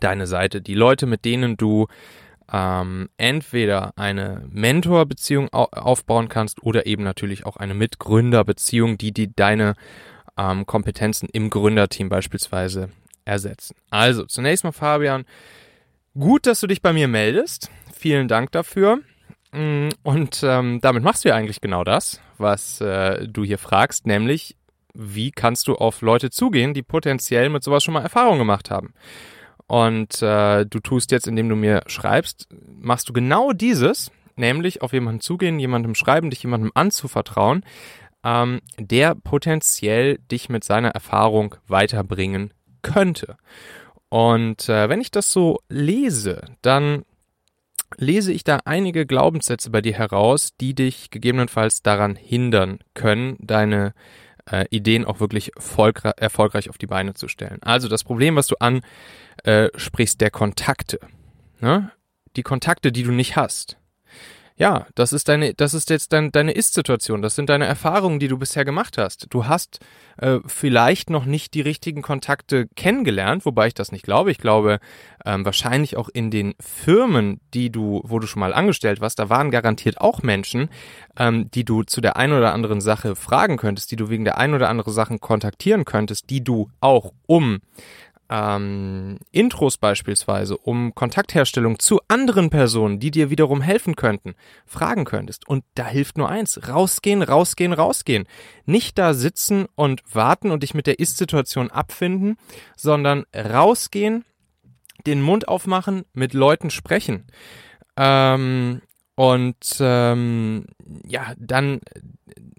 deine 0.00 0.26
Seite? 0.26 0.62
Die 0.62 0.74
Leute, 0.74 1.06
mit 1.06 1.24
denen 1.24 1.56
du 1.56 1.88
ähm, 2.50 3.08
entweder 3.16 3.92
eine 3.96 4.44
Mentorbeziehung 4.50 5.52
au 5.52 5.64
aufbauen 5.64 6.28
kannst 6.28 6.62
oder 6.62 6.86
eben 6.86 7.02
natürlich 7.02 7.46
auch 7.46 7.56
eine 7.56 7.74
Mitgründerbeziehung, 7.74 8.98
die, 8.98 9.12
die 9.12 9.34
deine 9.34 9.74
ähm, 10.36 10.66
Kompetenzen 10.66 11.28
im 11.32 11.50
Gründerteam 11.50 12.08
beispielsweise 12.08 12.90
ersetzen. 13.24 13.76
Also 13.90 14.24
zunächst 14.24 14.64
mal 14.64 14.72
Fabian, 14.72 15.24
gut, 16.14 16.46
dass 16.46 16.60
du 16.60 16.66
dich 16.66 16.82
bei 16.82 16.92
mir 16.92 17.08
meldest. 17.08 17.70
Vielen 17.94 18.28
Dank 18.28 18.52
dafür. 18.52 18.98
Mm, 19.52 19.88
und 20.02 20.42
ähm, 20.42 20.80
damit 20.80 21.02
machst 21.02 21.24
du 21.24 21.28
ja 21.28 21.36
eigentlich 21.36 21.60
genau 21.60 21.84
das, 21.84 22.20
was 22.42 22.80
äh, 22.80 23.26
du 23.26 23.44
hier 23.44 23.58
fragst, 23.58 24.06
nämlich 24.06 24.56
wie 24.94 25.30
kannst 25.30 25.68
du 25.68 25.74
auf 25.74 26.02
Leute 26.02 26.30
zugehen, 26.30 26.74
die 26.74 26.82
potenziell 26.82 27.48
mit 27.48 27.64
sowas 27.64 27.82
schon 27.82 27.94
mal 27.94 28.02
Erfahrung 28.02 28.38
gemacht 28.38 28.70
haben. 28.70 28.92
Und 29.66 30.20
äh, 30.20 30.66
du 30.66 30.80
tust 30.80 31.12
jetzt, 31.12 31.26
indem 31.26 31.48
du 31.48 31.56
mir 31.56 31.82
schreibst, 31.86 32.48
machst 32.66 33.08
du 33.08 33.14
genau 33.14 33.52
dieses, 33.52 34.10
nämlich 34.36 34.82
auf 34.82 34.92
jemanden 34.92 35.20
zugehen, 35.20 35.58
jemandem 35.58 35.94
schreiben, 35.94 36.28
dich 36.28 36.42
jemandem 36.42 36.72
anzuvertrauen, 36.74 37.64
ähm, 38.24 38.60
der 38.78 39.14
potenziell 39.14 40.18
dich 40.30 40.48
mit 40.48 40.64
seiner 40.64 40.90
Erfahrung 40.90 41.54
weiterbringen 41.68 42.52
könnte. 42.82 43.36
Und 44.08 44.68
äh, 44.68 44.90
wenn 44.90 45.00
ich 45.00 45.10
das 45.10 45.32
so 45.32 45.60
lese, 45.70 46.42
dann 46.60 47.04
lese 47.96 48.32
ich 48.32 48.44
da 48.44 48.60
einige 48.64 49.06
Glaubenssätze 49.06 49.70
bei 49.70 49.80
dir 49.80 49.94
heraus, 49.94 50.50
die 50.60 50.74
dich 50.74 51.10
gegebenenfalls 51.10 51.82
daran 51.82 52.16
hindern 52.16 52.78
können, 52.94 53.36
deine 53.40 53.94
äh, 54.50 54.66
Ideen 54.70 55.04
auch 55.04 55.20
wirklich 55.20 55.52
erfolgreich 55.56 56.70
auf 56.70 56.78
die 56.78 56.86
Beine 56.86 57.14
zu 57.14 57.28
stellen. 57.28 57.62
Also 57.62 57.88
das 57.88 58.04
Problem, 58.04 58.36
was 58.36 58.48
du 58.48 58.56
ansprichst, 58.58 60.20
der 60.20 60.30
Kontakte. 60.30 61.00
Ne? 61.60 61.92
Die 62.36 62.42
Kontakte, 62.42 62.92
die 62.92 63.02
du 63.02 63.12
nicht 63.12 63.36
hast. 63.36 63.78
Ja, 64.56 64.86
das 64.94 65.12
ist 65.12 65.28
deine, 65.28 65.54
das 65.54 65.74
ist 65.74 65.90
jetzt 65.90 66.12
dein, 66.12 66.30
deine 66.30 66.52
Ist-Situation. 66.52 67.22
Das 67.22 67.34
sind 67.34 67.48
deine 67.48 67.66
Erfahrungen, 67.66 68.18
die 68.18 68.28
du 68.28 68.38
bisher 68.38 68.64
gemacht 68.64 68.98
hast. 68.98 69.26
Du 69.30 69.46
hast 69.46 69.80
äh, 70.18 70.38
vielleicht 70.46 71.10
noch 71.10 71.24
nicht 71.24 71.54
die 71.54 71.62
richtigen 71.62 72.02
Kontakte 72.02 72.68
kennengelernt, 72.76 73.46
wobei 73.46 73.68
ich 73.68 73.74
das 73.74 73.92
nicht 73.92 74.04
glaube. 74.04 74.30
Ich 74.30 74.38
glaube, 74.38 74.78
ähm, 75.24 75.44
wahrscheinlich 75.44 75.96
auch 75.96 76.08
in 76.08 76.30
den 76.30 76.54
Firmen, 76.60 77.40
die 77.54 77.70
du, 77.70 78.02
wo 78.04 78.18
du 78.18 78.26
schon 78.26 78.40
mal 78.40 78.52
angestellt 78.52 79.00
warst, 79.00 79.18
da 79.18 79.30
waren 79.30 79.50
garantiert 79.50 80.00
auch 80.00 80.22
Menschen, 80.22 80.68
ähm, 81.16 81.50
die 81.50 81.64
du 81.64 81.82
zu 81.82 82.00
der 82.00 82.16
einen 82.16 82.34
oder 82.34 82.52
anderen 82.52 82.80
Sache 82.80 83.16
fragen 83.16 83.56
könntest, 83.56 83.90
die 83.90 83.96
du 83.96 84.10
wegen 84.10 84.24
der 84.24 84.38
einen 84.38 84.54
oder 84.54 84.68
anderen 84.68 84.92
Sachen 84.92 85.20
kontaktieren 85.20 85.84
könntest, 85.84 86.28
die 86.30 86.44
du 86.44 86.70
auch 86.80 87.12
um 87.26 87.60
ähm, 88.32 89.18
Intros 89.30 89.76
beispielsweise, 89.76 90.56
um 90.56 90.94
Kontaktherstellung 90.94 91.78
zu 91.78 92.00
anderen 92.08 92.48
Personen, 92.48 92.98
die 92.98 93.10
dir 93.10 93.28
wiederum 93.28 93.60
helfen 93.60 93.94
könnten, 93.94 94.34
fragen 94.64 95.04
könntest. 95.04 95.46
Und 95.46 95.64
da 95.74 95.86
hilft 95.86 96.16
nur 96.16 96.30
eins, 96.30 96.66
rausgehen, 96.66 97.20
rausgehen, 97.20 97.74
rausgehen. 97.74 98.26
Nicht 98.64 98.96
da 98.96 99.12
sitzen 99.12 99.66
und 99.74 100.02
warten 100.10 100.50
und 100.50 100.62
dich 100.62 100.72
mit 100.72 100.86
der 100.86 100.98
Ist-Situation 100.98 101.70
abfinden, 101.70 102.38
sondern 102.74 103.24
rausgehen, 103.36 104.24
den 105.06 105.20
Mund 105.20 105.46
aufmachen, 105.46 106.06
mit 106.14 106.32
Leuten 106.32 106.70
sprechen. 106.70 107.26
Ähm, 107.98 108.80
und 109.14 109.76
ähm, 109.80 110.68
ja, 111.06 111.34
dann, 111.36 111.80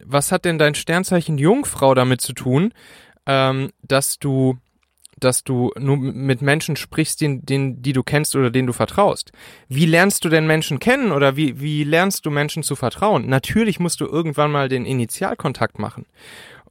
was 0.05 0.31
hat 0.31 0.45
denn 0.45 0.59
dein 0.59 0.75
Sternzeichen 0.75 1.39
Jungfrau 1.39 1.95
damit 1.95 2.21
zu 2.21 2.33
tun, 2.33 2.75
ähm, 3.25 3.71
dass 3.81 4.19
du 4.19 4.59
dass 5.23 5.43
du 5.43 5.71
nur 5.77 5.97
mit 5.97 6.41
Menschen 6.41 6.75
sprichst, 6.75 7.21
den, 7.21 7.45
den, 7.45 7.81
die 7.81 7.93
du 7.93 8.03
kennst 8.03 8.35
oder 8.35 8.51
denen 8.51 8.67
du 8.67 8.73
vertraust. 8.73 9.31
Wie 9.67 9.85
lernst 9.85 10.25
du 10.25 10.29
denn 10.29 10.47
Menschen 10.47 10.79
kennen 10.79 11.11
oder 11.11 11.35
wie, 11.35 11.59
wie 11.59 11.83
lernst 11.83 12.25
du 12.25 12.31
Menschen 12.31 12.63
zu 12.63 12.75
vertrauen? 12.75 13.27
Natürlich 13.27 13.79
musst 13.79 14.01
du 14.01 14.05
irgendwann 14.05 14.51
mal 14.51 14.69
den 14.69 14.85
Initialkontakt 14.85 15.79
machen. 15.79 16.05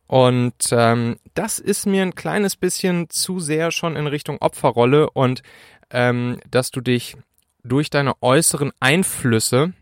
Und 0.06 0.54
ähm, 0.72 1.16
das 1.34 1.58
ist 1.58 1.86
mir 1.86 2.02
ein 2.02 2.14
kleines 2.14 2.56
bisschen 2.56 3.08
zu 3.08 3.40
sehr 3.40 3.70
schon 3.70 3.96
in 3.96 4.06
Richtung 4.06 4.38
Opferrolle 4.40 5.08
und 5.08 5.42
ähm, 5.90 6.38
dass 6.50 6.70
du 6.70 6.80
dich 6.80 7.16
durch 7.64 7.90
deine 7.90 8.20
äußeren 8.20 8.72
Einflüsse 8.80 9.72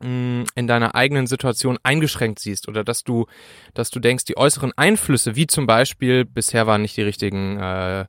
in 0.00 0.66
deiner 0.66 0.94
eigenen 0.94 1.26
Situation 1.26 1.78
eingeschränkt 1.82 2.38
siehst 2.38 2.68
oder 2.68 2.84
dass 2.84 3.04
du, 3.04 3.26
dass 3.72 3.90
du 3.90 4.00
denkst, 4.00 4.24
die 4.24 4.36
äußeren 4.36 4.72
Einflüsse, 4.76 5.36
wie 5.36 5.46
zum 5.46 5.66
Beispiel, 5.66 6.24
bisher 6.24 6.66
waren 6.66 6.82
nicht 6.82 6.96
die 6.96 7.02
richtigen, 7.02 7.58
äh, 7.58 8.00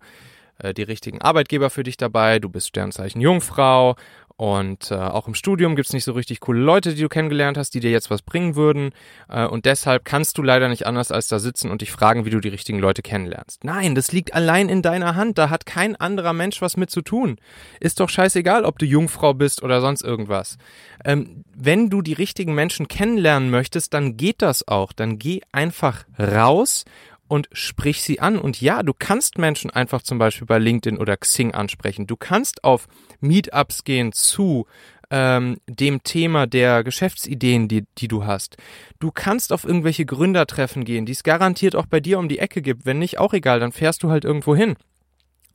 äh 0.58 0.74
die 0.74 0.84
richtigen 0.84 1.22
Arbeitgeber 1.22 1.70
für 1.70 1.84
dich 1.84 1.96
dabei, 1.96 2.40
du 2.40 2.50
bist 2.50 2.70
Sternzeichen 2.70 3.22
Jungfrau 3.22 3.96
und 4.38 4.92
äh, 4.92 4.96
auch 4.96 5.30
im 5.30 5.34
Studium 5.34 5.78
gibt's 5.78 5.94
nicht 5.94 6.04
so 6.04 6.12
richtig 6.12 6.42
coole 6.42 6.60
Leute, 6.60 6.94
die 6.94 7.02
du 7.02 7.08
kennengelernt 7.08 7.58
hast, 7.58 7.74
die 7.74 7.80
dir 7.80 7.92
jetzt 7.92 8.10
was 8.10 8.22
bringen 8.22 8.58
würden. 8.58 8.92
Äh, 9.30 9.46
und 9.46 9.66
deshalb 9.66 10.04
kannst 10.04 10.38
du 10.38 10.42
leider 10.42 10.68
nicht 10.68 10.86
anders 10.86 11.12
als 11.12 11.30
da 11.30 11.40
sitzen 11.40 11.72
und 11.72 11.82
dich 11.82 11.92
fragen, 11.92 12.26
wie 12.26 12.32
du 12.32 12.42
die 12.42 12.50
richtigen 12.50 12.80
Leute 12.80 13.02
kennenlernst. 13.02 13.64
Nein, 13.64 13.96
das 13.96 14.12
liegt 14.12 14.34
allein 14.34 14.68
in 14.68 14.82
deiner 14.82 15.16
Hand. 15.16 15.38
Da 15.38 15.50
hat 15.50 15.66
kein 15.66 15.96
anderer 15.96 16.34
Mensch 16.34 16.62
was 16.62 16.76
mit 16.76 16.90
zu 16.90 17.02
tun. 17.02 17.38
Ist 17.80 18.02
doch 18.02 18.10
scheißegal, 18.10 18.66
ob 18.66 18.78
du 18.78 18.86
Jungfrau 18.86 19.34
bist 19.34 19.64
oder 19.64 19.80
sonst 19.80 20.02
irgendwas. 20.02 20.58
Ähm, 21.06 21.46
wenn 21.56 21.90
du 21.90 22.02
die 22.02 22.14
richtigen 22.14 22.54
Menschen 22.54 22.90
kennenlernen 22.90 23.50
möchtest, 23.50 23.94
dann 23.94 24.18
geht 24.18 24.42
das 24.42 24.68
auch. 24.68 24.92
Dann 24.92 25.18
geh 25.18 25.40
einfach 25.54 26.04
raus 26.20 26.84
und 27.28 27.50
sprich 27.52 28.02
sie 28.04 28.20
an. 28.20 28.38
Und 28.38 28.62
ja, 28.62 28.84
du 28.84 28.94
kannst 28.98 29.38
Menschen 29.38 29.72
einfach 29.72 30.02
zum 30.02 30.18
Beispiel 30.18 30.46
bei 30.46 30.60
LinkedIn 30.60 31.00
oder 31.00 31.18
Xing 31.18 31.54
ansprechen. 31.54 32.08
Du 32.08 32.16
kannst 32.16 32.64
auf 32.64 32.88
Meetups 33.20 33.84
gehen 33.84 34.12
zu 34.12 34.68
ähm, 35.10 35.58
dem 35.68 36.04
Thema 36.04 36.48
der 36.48 36.84
Geschäftsideen, 36.84 37.68
die, 37.68 37.86
die 37.98 38.08
du 38.08 38.26
hast. 38.26 38.58
Du 39.00 39.12
kannst 39.12 39.54
auf 39.54 39.64
irgendwelche 39.64 40.06
Gründertreffen 40.06 40.84
gehen, 40.84 41.06
die 41.06 41.14
es 41.14 41.24
garantiert 41.24 41.76
auch 41.76 41.86
bei 41.86 42.00
dir 42.00 42.20
um 42.20 42.30
die 42.30 42.40
Ecke 42.40 42.62
gibt. 42.62 42.86
Wenn 42.86 43.00
nicht, 43.00 43.20
auch 43.20 43.34
egal, 43.34 43.60
dann 43.60 43.72
fährst 43.72 44.04
du 44.04 44.10
halt 44.10 44.26
irgendwo 44.26 44.56
hin 44.56 44.76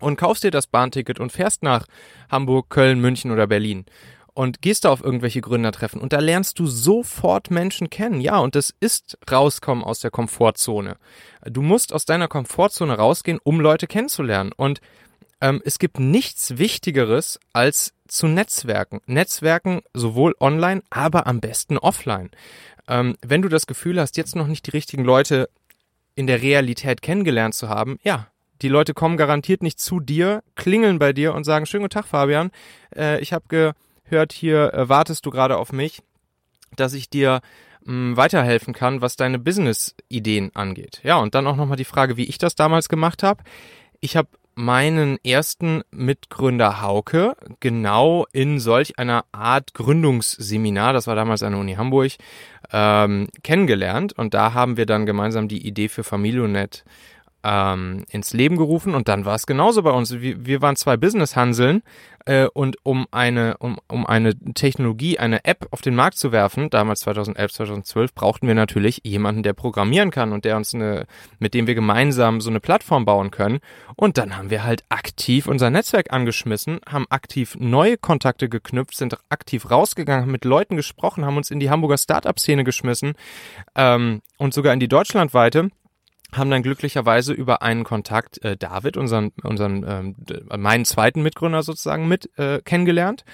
und 0.01 0.17
kaufst 0.17 0.45
dir 0.45 0.51
das 0.51 0.67
Bahnticket 0.67 1.21
und 1.21 1.33
fährst 1.33 1.63
nach 1.63 1.87
Hamburg, 2.31 2.71
Köln, 2.71 3.01
München 3.01 3.31
oder 3.31 3.47
Berlin 3.47 3.85
und 4.41 4.63
gehst 4.63 4.87
da 4.87 4.91
auf 4.91 5.05
irgendwelche 5.05 5.43
Gründertreffen 5.43 6.01
und 6.01 6.15
da 6.15 6.19
lernst 6.19 6.59
du 6.59 6.67
sofort 6.67 7.51
Menschen 7.51 7.91
kennen. 7.91 8.23
Ja, 8.23 8.39
und 8.39 8.55
das 8.55 8.73
ist 8.81 9.19
rauskommen 9.31 9.85
aus 9.85 10.01
der 10.01 10.11
Komfortzone. 10.11 10.97
Du 11.45 11.61
musst 11.61 11.93
aus 11.93 12.07
deiner 12.07 12.27
Komfortzone 12.27 12.95
rausgehen, 12.95 13.39
um 13.45 13.61
Leute 13.61 13.87
kennenzulernen. 13.87 14.53
Und 14.57 14.81
ähm, 15.43 15.61
es 15.67 15.79
gibt 15.79 16.01
nichts 16.01 16.57
Wichtigeres 16.57 17.39
als 17.53 17.93
zu 18.09 18.29
Netzwerken. 18.29 19.03
Netzwerken 19.05 19.83
sowohl 19.93 20.35
online, 20.41 20.81
aber 20.89 21.27
am 21.27 21.41
besten 21.41 21.77
offline. 21.77 22.31
Ähm, 22.89 23.19
wenn 23.21 23.43
du 23.43 23.51
das 23.51 23.67
Gefühl 23.67 24.01
hast, 24.01 24.17
jetzt 24.17 24.37
noch 24.37 24.47
nicht 24.47 24.67
die 24.67 24.71
richtigen 24.71 25.05
Leute 25.05 25.51
in 26.15 26.27
der 26.27 26.41
Realität 26.41 27.03
kennengelernt 27.03 27.55
zu 27.55 27.69
haben, 27.69 27.99
ja, 28.05 28.29
die 28.63 28.69
Leute 28.69 28.95
kommen 28.95 29.19
garantiert 29.19 29.63
nicht 29.63 29.79
zu 29.79 30.01
dir, 30.01 30.43
klingeln 30.55 30.99
bei 30.99 31.13
dir 31.13 31.35
und 31.35 31.45
sagen, 31.45 31.67
schönen 31.67 31.83
guten 31.83 31.93
Tag, 31.93 32.07
Fabian. 32.07 32.51
Äh, 32.97 33.21
ich 33.21 33.35
habe 33.35 33.75
gehört, 34.11 34.33
hier 34.33 34.75
äh, 34.75 34.89
wartest 34.89 35.25
du 35.27 35.31
gerade 35.31 35.57
auf 35.57 35.73
mich, 35.73 36.03
dass 36.77 36.95
ich 36.95 37.11
dir 37.11 37.41
mh, 37.85 38.17
weiterhelfen 38.17 38.75
kann, 38.75 39.01
was 39.01 39.17
deine 39.17 39.39
Business-Ideen 39.39 40.51
angeht. 40.55 41.01
Ja, 41.03 41.17
und 41.17 41.35
dann 41.35 41.47
auch 41.47 41.57
nochmal 41.57 41.77
die 41.77 41.85
Frage, 41.85 42.17
wie 42.17 42.25
ich 42.25 42.39
das 42.39 42.55
damals 42.55 42.89
gemacht 42.89 43.23
habe. 43.23 43.43
Ich 44.01 44.17
habe 44.17 44.29
meinen 44.55 45.19
ersten 45.25 45.83
Mitgründer 45.91 46.83
Hauke 46.83 47.35
genau 47.61 48.27
in 48.33 48.59
solch 48.59 48.99
einer 48.99 49.25
Art 49.33 49.75
Gründungsseminar, 49.75 50.93
das 50.93 51.07
war 51.07 51.15
damals 51.15 51.43
an 51.43 51.53
der 51.53 51.61
Uni 51.61 51.75
Hamburg, 51.75 52.13
ähm, 52.73 53.29
kennengelernt. 53.43 54.13
Und 54.13 54.35
da 54.35 54.53
haben 54.53 54.77
wir 54.77 54.87
dann 54.87 55.07
gemeinsam 55.07 55.49
die 55.49 55.67
Idee 55.67 55.89
für 55.89 56.05
Familionet 56.05 56.85
ähm, 57.43 58.05
ins 58.11 58.33
Leben 58.33 58.57
gerufen 58.57 58.95
und 58.95 59.09
dann 59.09 59.25
war 59.25 59.35
es 59.35 59.47
genauso 59.47 59.83
bei 59.83 59.91
uns. 59.91 60.21
Wir 60.21 60.61
waren 60.61 60.77
zwei 60.77 60.97
Business-Hanseln 60.97 61.83
äh, 62.27 62.47
und 62.47 62.77
um 62.83 63.07
eine, 63.11 63.57
um, 63.59 63.79
um 63.89 64.07
eine 64.07 64.39
Technologie, 64.55 65.19
eine 65.19 65.45
App 65.45 65.69
auf 65.71 65.81
den 65.81 65.95
Markt 65.95 66.19
zu 66.19 66.33
werfen, 66.33 66.71
damals 66.71 67.01
2011, 67.01 67.53
2012, 67.53 68.15
brauchten 68.15 68.47
wir 68.47 68.55
natürlich 68.55 69.01
jemanden, 69.05 69.43
der 69.43 69.53
programmieren 69.53 70.11
kann 70.11 70.33
und 70.33 70.45
der 70.45 70.57
uns 70.57 70.75
eine, 70.75 71.07
mit 71.39 71.55
dem 71.55 71.67
wir 71.67 71.75
gemeinsam 71.75 72.41
so 72.41 72.51
eine 72.51 72.61
Plattform 72.61 73.05
bauen 73.05 73.31
können. 73.31 73.61
Und 73.97 74.19
dann 74.19 74.37
haben 74.37 74.51
wir 74.51 74.65
halt 74.65 74.85
aktiv 74.89 75.47
unser 75.47 75.71
Netzwerk 75.71 76.13
angeschmissen, 76.13 76.81
haben 76.89 77.07
aktiv 77.11 77.57
neue 77.59 77.97
Kontakte 77.97 78.49
geknüpft, 78.49 78.97
sind 78.97 79.17
aktiv 79.29 79.71
rausgegangen, 79.71 80.23
haben 80.23 80.33
mit 80.33 80.45
Leuten 80.45 80.77
gesprochen, 80.77 81.25
haben 81.25 81.37
uns 81.37 81.51
in 81.51 81.61
die 81.61 81.71
Hamburger 81.71 81.99
Startup-Szene 81.99 82.65
geschmissen 82.65 83.15
ähm, 83.75 84.23
und 84.39 84.55
sogar 84.55 84.73
in 84.73 84.81
die 84.81 84.89
deutschlandweite 84.89 85.71
haben 86.33 86.51
dann 86.51 86.63
glücklicherweise 86.63 87.33
über 87.33 87.63
einen 87.63 87.85
Kontakt 87.85 88.43
äh, 88.45 88.57
David, 88.57 88.97
unseren, 88.97 89.33
unseren 89.43 89.85
ähm, 89.87 90.17
meinen 90.57 90.85
zweiten 90.85 91.23
Mitgründer 91.23 91.63
sozusagen 91.63 92.09
mit 92.09 92.31
äh, 92.39 92.61
kennengelernt. 92.61 93.25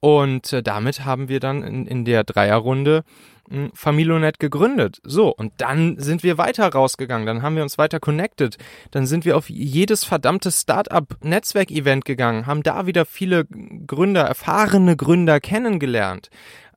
Und 0.00 0.52
äh, 0.52 0.62
damit 0.62 1.04
haben 1.04 1.28
wir 1.28 1.40
dann 1.40 1.62
in, 1.62 1.86
in 1.86 2.04
der 2.04 2.24
Dreierrunde 2.24 3.04
äh, 3.50 3.68
Familonet 3.72 4.38
gegründet. 4.38 5.00
So, 5.04 5.34
und 5.34 5.52
dann 5.58 5.98
sind 5.98 6.22
wir 6.22 6.36
weiter 6.36 6.68
rausgegangen, 6.68 7.26
dann 7.26 7.42
haben 7.42 7.56
wir 7.56 7.62
uns 7.62 7.78
weiter 7.78 8.00
connected, 8.00 8.58
dann 8.90 9.06
sind 9.06 9.24
wir 9.24 9.36
auf 9.36 9.48
jedes 9.48 10.04
verdammte 10.04 10.50
Startup-Netzwerk-Event 10.50 12.04
gegangen, 12.04 12.46
haben 12.46 12.62
da 12.62 12.86
wieder 12.86 13.06
viele 13.06 13.46
Gründer, 13.86 14.22
erfahrene 14.22 14.96
Gründer 14.96 15.40
kennengelernt. 15.40 16.28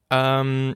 Ähm, 0.10 0.76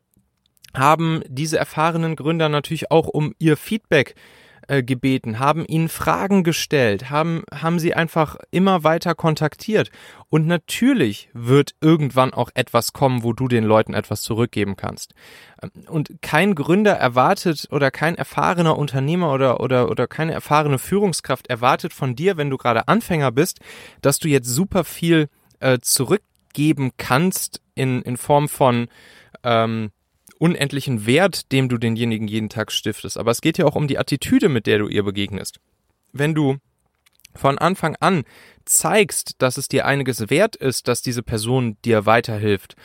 haben 0.73 1.21
diese 1.27 1.57
erfahrenen 1.57 2.15
Gründer 2.15 2.49
natürlich 2.49 2.91
auch 2.91 3.07
um 3.07 3.33
ihr 3.39 3.57
Feedback 3.57 4.11
äh, 4.11 4.40
gebeten, 4.67 5.39
haben 5.39 5.65
ihnen 5.65 5.89
Fragen 5.89 6.43
gestellt, 6.43 7.09
haben, 7.09 7.43
haben 7.53 7.79
sie 7.79 7.93
einfach 7.93 8.37
immer 8.51 8.83
weiter 8.83 9.15
kontaktiert. 9.15 9.91
Und 10.29 10.47
natürlich 10.47 11.29
wird 11.33 11.75
irgendwann 11.81 12.33
auch 12.33 12.49
etwas 12.53 12.93
kommen, 12.93 13.23
wo 13.23 13.33
du 13.33 13.47
den 13.47 13.63
Leuten 13.63 13.93
etwas 13.93 14.21
zurückgeben 14.21 14.75
kannst. 14.75 15.13
Ähm, 15.61 15.71
und 15.87 16.21
kein 16.21 16.55
Gründer 16.55 16.93
erwartet 16.93 17.67
oder 17.71 17.91
kein 17.91 18.15
erfahrener 18.15 18.77
Unternehmer 18.77 19.33
oder, 19.33 19.59
oder, 19.59 19.89
oder 19.89 20.07
keine 20.07 20.33
erfahrene 20.33 20.79
Führungskraft 20.79 21.47
erwartet 21.47 21.93
von 21.93 22.15
dir, 22.15 22.37
wenn 22.37 22.49
du 22.49 22.57
gerade 22.57 22.87
Anfänger 22.87 23.31
bist, 23.31 23.59
dass 24.01 24.19
du 24.19 24.27
jetzt 24.27 24.47
super 24.47 24.83
viel 24.83 25.27
äh, 25.59 25.79
zurückgeben 25.79 26.91
kannst 26.97 27.61
in, 27.75 28.01
in 28.01 28.17
Form 28.17 28.47
von 28.47 28.87
ähm, 29.43 29.91
unendlichen 30.41 31.05
Wert, 31.05 31.51
dem 31.51 31.69
du 31.69 31.77
denjenigen 31.77 32.27
jeden 32.27 32.49
Tag 32.49 32.71
stiftest. 32.71 33.19
Aber 33.19 33.29
es 33.29 33.41
geht 33.41 33.59
ja 33.59 33.65
auch 33.65 33.75
um 33.75 33.87
die 33.87 33.99
Attitüde, 33.99 34.49
mit 34.49 34.65
der 34.65 34.79
du 34.79 34.87
ihr 34.87 35.03
begegnest. 35.03 35.59
Wenn 36.13 36.33
du 36.33 36.57
von 37.35 37.59
Anfang 37.59 37.95
an 37.99 38.23
zeigst, 38.65 39.35
dass 39.37 39.57
es 39.57 39.67
dir 39.67 39.85
einiges 39.85 40.31
wert 40.31 40.55
ist, 40.55 40.87
dass 40.87 41.03
diese 41.03 41.21
Person 41.21 41.77
dir 41.85 42.07
weiterhilft 42.07 42.75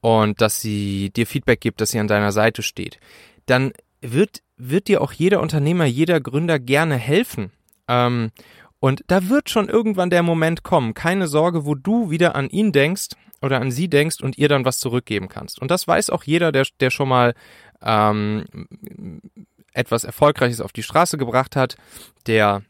und 0.00 0.40
dass 0.40 0.60
sie 0.60 1.10
dir 1.10 1.26
Feedback 1.26 1.60
gibt, 1.60 1.80
dass 1.80 1.90
sie 1.90 1.98
an 1.98 2.06
deiner 2.06 2.30
Seite 2.30 2.62
steht, 2.62 3.00
dann 3.44 3.72
wird, 4.00 4.42
wird 4.56 4.86
dir 4.86 5.02
auch 5.02 5.12
jeder 5.12 5.40
Unternehmer, 5.40 5.86
jeder 5.86 6.20
Gründer 6.20 6.60
gerne 6.60 6.94
helfen. 6.94 7.50
Ähm, 7.88 8.30
und 8.78 9.02
da 9.08 9.28
wird 9.28 9.50
schon 9.50 9.68
irgendwann 9.68 10.10
der 10.10 10.22
Moment 10.22 10.62
kommen. 10.62 10.94
Keine 10.94 11.26
Sorge, 11.26 11.66
wo 11.66 11.74
du 11.74 12.10
wieder 12.10 12.36
an 12.36 12.48
ihn 12.48 12.70
denkst 12.70 13.08
oder 13.42 13.60
an 13.60 13.70
sie 13.70 13.88
denkst 13.88 14.20
und 14.20 14.38
ihr 14.38 14.48
dann 14.48 14.64
was 14.64 14.78
zurückgeben 14.78 15.28
kannst. 15.28 15.60
Und 15.60 15.70
das 15.70 15.86
weiß 15.86 16.10
auch 16.10 16.24
jeder, 16.24 16.52
der, 16.52 16.66
der 16.80 16.90
schon 16.90 17.08
mal 17.08 17.34
ähm, 17.82 18.44
etwas 19.72 20.04
Erfolgreiches 20.04 20.60
auf 20.60 20.72
die 20.72 20.82
Straße 20.82 21.16
gebracht 21.16 21.56
hat, 21.56 21.76
der 22.26 22.62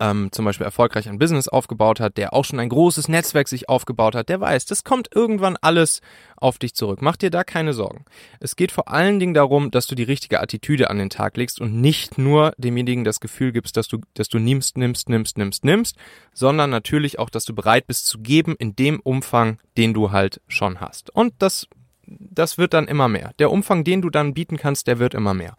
ähm, 0.00 0.30
zum 0.32 0.44
Beispiel 0.44 0.64
erfolgreich 0.64 1.08
ein 1.08 1.18
Business 1.18 1.48
aufgebaut 1.48 2.00
hat, 2.00 2.16
der 2.16 2.32
auch 2.32 2.44
schon 2.44 2.58
ein 2.58 2.68
großes 2.68 3.08
Netzwerk 3.08 3.48
sich 3.48 3.68
aufgebaut 3.68 4.14
hat, 4.14 4.28
der 4.28 4.40
weiß, 4.40 4.66
das 4.66 4.84
kommt 4.84 5.08
irgendwann 5.14 5.56
alles 5.60 6.00
auf 6.36 6.58
dich 6.58 6.74
zurück. 6.74 7.00
Mach 7.02 7.16
dir 7.16 7.30
da 7.30 7.44
keine 7.44 7.72
Sorgen. 7.72 8.04
Es 8.40 8.56
geht 8.56 8.72
vor 8.72 8.88
allen 8.88 9.20
Dingen 9.20 9.34
darum, 9.34 9.70
dass 9.70 9.86
du 9.86 9.94
die 9.94 10.02
richtige 10.02 10.40
Attitüde 10.40 10.90
an 10.90 10.98
den 10.98 11.10
Tag 11.10 11.36
legst 11.36 11.60
und 11.60 11.80
nicht 11.80 12.18
nur 12.18 12.52
demjenigen 12.56 13.04
das 13.04 13.20
Gefühl 13.20 13.52
gibst, 13.52 13.76
dass 13.76 13.88
du, 13.88 13.98
dass 14.14 14.28
du 14.28 14.38
nimmst, 14.38 14.76
nimmst, 14.76 15.08
nimmst, 15.08 15.38
nimmst, 15.38 15.64
nimmst, 15.64 15.96
sondern 16.32 16.70
natürlich 16.70 17.18
auch, 17.18 17.30
dass 17.30 17.44
du 17.44 17.54
bereit 17.54 17.86
bist 17.86 18.06
zu 18.06 18.18
geben 18.18 18.56
in 18.58 18.74
dem 18.74 18.98
Umfang, 19.00 19.58
den 19.76 19.94
du 19.94 20.10
halt 20.10 20.40
schon 20.48 20.80
hast. 20.80 21.14
Und 21.14 21.34
das 21.38 21.68
das 22.06 22.58
wird 22.58 22.74
dann 22.74 22.88
immer 22.88 23.08
mehr. 23.08 23.32
Der 23.38 23.50
Umfang, 23.50 23.84
den 23.84 24.02
du 24.02 24.10
dann 24.10 24.34
bieten 24.34 24.56
kannst, 24.56 24.86
der 24.86 24.98
wird 24.98 25.14
immer 25.14 25.34
mehr. 25.34 25.56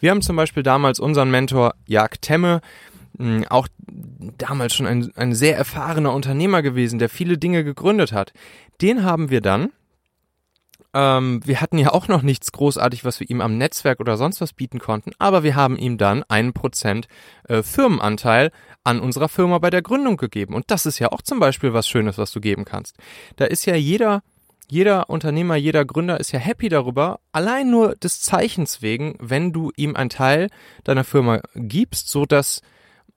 Wir 0.00 0.10
haben 0.10 0.22
zum 0.22 0.36
Beispiel 0.36 0.62
damals 0.62 1.00
unseren 1.00 1.30
Mentor 1.30 1.74
Jag 1.86 2.20
Temme, 2.20 2.60
auch 3.48 3.68
damals 3.78 4.74
schon 4.74 4.86
ein, 4.86 5.12
ein 5.16 5.34
sehr 5.34 5.56
erfahrener 5.56 6.12
Unternehmer 6.12 6.62
gewesen, 6.62 6.98
der 6.98 7.08
viele 7.08 7.38
Dinge 7.38 7.64
gegründet 7.64 8.12
hat. 8.12 8.32
Den 8.80 9.04
haben 9.04 9.30
wir 9.30 9.40
dann, 9.40 9.70
ähm, 10.94 11.40
wir 11.44 11.60
hatten 11.60 11.78
ja 11.78 11.92
auch 11.92 12.08
noch 12.08 12.22
nichts 12.22 12.52
großartig, 12.52 13.04
was 13.04 13.20
wir 13.20 13.30
ihm 13.30 13.40
am 13.40 13.58
Netzwerk 13.58 14.00
oder 14.00 14.16
sonst 14.16 14.40
was 14.40 14.52
bieten 14.52 14.78
konnten, 14.78 15.12
aber 15.18 15.42
wir 15.42 15.54
haben 15.54 15.76
ihm 15.76 15.98
dann 15.98 16.22
einen 16.24 16.52
Prozent 16.52 17.08
äh, 17.48 17.62
Firmenanteil 17.62 18.50
an 18.84 19.00
unserer 19.00 19.28
Firma 19.28 19.58
bei 19.58 19.70
der 19.70 19.82
Gründung 19.82 20.16
gegeben. 20.16 20.54
Und 20.54 20.70
das 20.70 20.86
ist 20.86 20.98
ja 20.98 21.12
auch 21.12 21.22
zum 21.22 21.40
Beispiel 21.40 21.72
was 21.72 21.88
Schönes, 21.88 22.18
was 22.18 22.32
du 22.32 22.40
geben 22.40 22.64
kannst. 22.64 22.96
Da 23.36 23.44
ist 23.44 23.66
ja 23.66 23.74
jeder 23.74 24.22
jeder 24.66 25.10
Unternehmer, 25.10 25.56
jeder 25.56 25.84
Gründer 25.84 26.18
ist 26.18 26.32
ja 26.32 26.38
happy 26.38 26.70
darüber, 26.70 27.20
allein 27.32 27.70
nur 27.70 27.96
des 27.96 28.22
Zeichens 28.22 28.80
wegen, 28.80 29.14
wenn 29.20 29.52
du 29.52 29.70
ihm 29.76 29.94
einen 29.94 30.08
Teil 30.08 30.48
deiner 30.84 31.04
Firma 31.04 31.40
gibst, 31.54 32.08
so 32.08 32.24
dass 32.24 32.62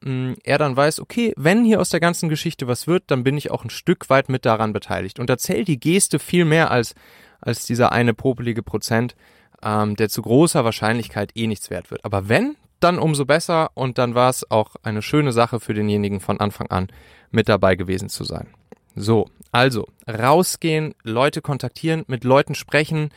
er 0.01 0.57
dann 0.57 0.75
weiß, 0.75 0.99
okay, 0.99 1.33
wenn 1.38 1.65
hier 1.65 1.81
aus 1.81 1.89
der 1.89 1.99
ganzen 1.99 2.29
Geschichte 2.29 2.67
was 2.67 2.88
wird, 2.88 3.05
dann 3.07 3.23
bin 3.23 3.38
ich 3.38 3.51
auch 3.51 3.63
ein 3.63 3.69
Stück 3.69 4.10
weit 4.10 4.29
mit 4.29 4.45
daran 4.45 4.71
beteiligt. 4.71 5.19
Und 5.19 5.29
da 5.29 5.38
zählt 5.38 5.67
die 5.67 5.79
Geste 5.79 6.19
viel 6.19 6.45
mehr 6.45 6.69
als, 6.71 6.93
als 7.41 7.65
dieser 7.65 7.91
eine 7.91 8.13
popelige 8.13 8.62
Prozent, 8.63 9.15
ähm, 9.63 9.95
der 9.95 10.10
zu 10.10 10.21
großer 10.21 10.63
Wahrscheinlichkeit 10.63 11.31
eh 11.36 11.47
nichts 11.47 11.69
wert 11.69 11.89
wird. 11.89 12.05
Aber 12.05 12.29
wenn, 12.29 12.55
dann 12.79 12.99
umso 12.99 13.25
besser 13.25 13.71
und 13.73 13.97
dann 13.97 14.13
war 14.13 14.29
es 14.29 14.49
auch 14.51 14.75
eine 14.83 15.01
schöne 15.01 15.31
Sache 15.31 15.60
für 15.60 15.73
denjenigen 15.73 16.19
von 16.19 16.39
Anfang 16.39 16.67
an 16.67 16.88
mit 17.31 17.49
dabei 17.49 17.75
gewesen 17.75 18.10
zu 18.10 18.23
sein. 18.23 18.47
So, 18.95 19.29
also 19.51 19.88
rausgehen, 20.07 20.93
Leute 21.03 21.41
kontaktieren, 21.41 22.03
mit 22.07 22.23
Leuten 22.23 22.55
sprechen, 22.55 23.10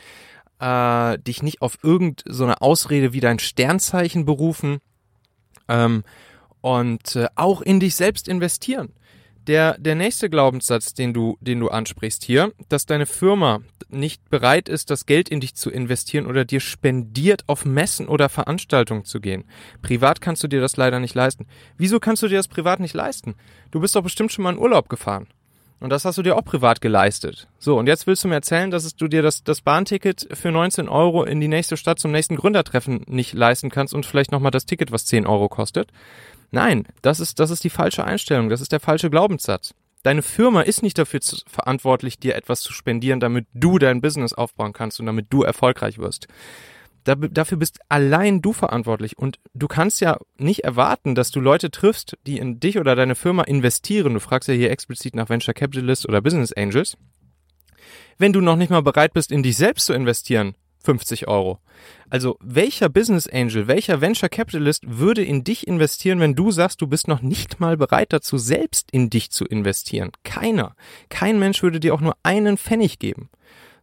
äh, 0.59 1.19
dich 1.19 1.43
nicht 1.43 1.61
auf 1.61 1.77
irgendeine 1.83 2.33
so 2.33 2.47
Ausrede 2.47 3.13
wie 3.13 3.19
dein 3.19 3.39
Sternzeichen 3.39 4.25
berufen. 4.25 4.79
Ähm, 5.67 6.03
und 6.61 7.15
äh, 7.15 7.27
auch 7.35 7.61
in 7.61 7.79
dich 7.79 7.95
selbst 7.95 8.27
investieren. 8.27 8.93
Der, 9.47 9.75
der 9.79 9.95
nächste 9.95 10.29
Glaubenssatz, 10.29 10.93
den 10.93 11.13
du, 11.13 11.37
den 11.41 11.59
du 11.59 11.69
ansprichst 11.69 12.23
hier, 12.23 12.53
dass 12.69 12.85
deine 12.85 13.07
Firma 13.07 13.61
nicht 13.89 14.29
bereit 14.29 14.69
ist, 14.69 14.91
das 14.91 15.07
Geld 15.07 15.29
in 15.29 15.39
dich 15.39 15.55
zu 15.55 15.71
investieren 15.71 16.27
oder 16.27 16.45
dir 16.45 16.59
spendiert, 16.59 17.43
auf 17.47 17.65
Messen 17.65 18.07
oder 18.07 18.29
Veranstaltungen 18.29 19.03
zu 19.03 19.19
gehen. 19.19 19.45
Privat 19.81 20.21
kannst 20.21 20.43
du 20.43 20.47
dir 20.47 20.61
das 20.61 20.77
leider 20.77 20.99
nicht 20.99 21.15
leisten. 21.15 21.47
Wieso 21.77 21.99
kannst 21.99 22.21
du 22.21 22.27
dir 22.27 22.37
das 22.37 22.47
privat 22.47 22.79
nicht 22.79 22.93
leisten? 22.93 23.33
Du 23.71 23.79
bist 23.79 23.95
doch 23.95 24.03
bestimmt 24.03 24.31
schon 24.31 24.43
mal 24.43 24.53
in 24.53 24.59
Urlaub 24.59 24.89
gefahren. 24.89 25.27
Und 25.79 25.89
das 25.89 26.05
hast 26.05 26.19
du 26.19 26.21
dir 26.21 26.37
auch 26.37 26.45
privat 26.45 26.79
geleistet. 26.79 27.47
So, 27.57 27.79
und 27.79 27.87
jetzt 27.87 28.05
willst 28.05 28.23
du 28.23 28.27
mir 28.27 28.35
erzählen, 28.35 28.69
dass 28.69 28.95
du 28.95 29.07
dir 29.07 29.23
das, 29.23 29.43
das 29.43 29.61
Bahnticket 29.61 30.27
für 30.31 30.51
19 30.51 30.87
Euro 30.87 31.23
in 31.23 31.41
die 31.41 31.47
nächste 31.47 31.75
Stadt 31.75 31.97
zum 31.97 32.11
nächsten 32.11 32.35
Gründertreffen 32.35 33.03
nicht 33.07 33.33
leisten 33.33 33.71
kannst 33.71 33.95
und 33.95 34.05
vielleicht 34.05 34.31
nochmal 34.31 34.51
das 34.51 34.67
Ticket, 34.67 34.91
was 34.91 35.07
10 35.07 35.25
Euro 35.25 35.49
kostet. 35.49 35.91
Nein, 36.51 36.85
das 37.01 37.19
ist, 37.19 37.39
das 37.39 37.49
ist 37.49 37.63
die 37.63 37.69
falsche 37.69 38.03
Einstellung, 38.03 38.49
das 38.49 38.61
ist 38.61 38.71
der 38.71 38.81
falsche 38.81 39.09
Glaubenssatz. 39.09 39.73
Deine 40.03 40.21
Firma 40.21 40.61
ist 40.61 40.83
nicht 40.83 40.97
dafür 40.97 41.21
zu, 41.21 41.37
verantwortlich, 41.47 42.19
dir 42.19 42.35
etwas 42.35 42.61
zu 42.61 42.73
spendieren, 42.73 43.19
damit 43.19 43.47
du 43.53 43.77
dein 43.77 44.01
Business 44.01 44.33
aufbauen 44.33 44.73
kannst 44.73 44.99
und 44.99 45.05
damit 45.05 45.27
du 45.29 45.43
erfolgreich 45.43 45.97
wirst. 45.97 46.27
Da, 47.03 47.15
dafür 47.15 47.57
bist 47.57 47.79
allein 47.89 48.41
du 48.41 48.53
verantwortlich 48.53 49.17
und 49.17 49.39
du 49.53 49.67
kannst 49.67 50.01
ja 50.01 50.19
nicht 50.37 50.63
erwarten, 50.63 51.15
dass 51.15 51.31
du 51.31 51.39
Leute 51.39 51.71
triffst, 51.71 52.17
die 52.27 52.37
in 52.37 52.59
dich 52.59 52.77
oder 52.77 52.95
deine 52.95 53.15
Firma 53.15 53.43
investieren. 53.43 54.13
Du 54.13 54.19
fragst 54.19 54.49
ja 54.49 54.55
hier 54.55 54.71
explizit 54.71 55.15
nach 55.15 55.29
Venture 55.29 55.53
Capitalists 55.53 56.07
oder 56.07 56.21
Business 56.21 56.53
Angels. 56.53 56.97
Wenn 58.17 58.33
du 58.33 58.41
noch 58.41 58.55
nicht 58.55 58.69
mal 58.69 58.83
bereit 58.83 59.13
bist, 59.13 59.31
in 59.31 59.41
dich 59.41 59.57
selbst 59.57 59.87
zu 59.87 59.93
investieren, 59.93 60.55
50 60.83 61.27
Euro. 61.27 61.59
Also 62.09 62.37
welcher 62.41 62.89
Business 62.89 63.27
Angel, 63.27 63.67
welcher 63.67 64.01
Venture 64.01 64.29
Capitalist 64.29 64.83
würde 64.87 65.23
in 65.23 65.43
dich 65.43 65.67
investieren, 65.67 66.19
wenn 66.19 66.35
du 66.35 66.51
sagst, 66.51 66.81
du 66.81 66.87
bist 66.87 67.07
noch 67.07 67.21
nicht 67.21 67.59
mal 67.59 67.77
bereit 67.77 68.13
dazu, 68.13 68.37
selbst 68.37 68.89
in 68.91 69.09
dich 69.09 69.31
zu 69.31 69.45
investieren? 69.45 70.11
Keiner. 70.23 70.75
Kein 71.09 71.39
Mensch 71.39 71.63
würde 71.63 71.79
dir 71.79 71.93
auch 71.93 72.01
nur 72.01 72.15
einen 72.23 72.57
Pfennig 72.57 72.99
geben. 72.99 73.29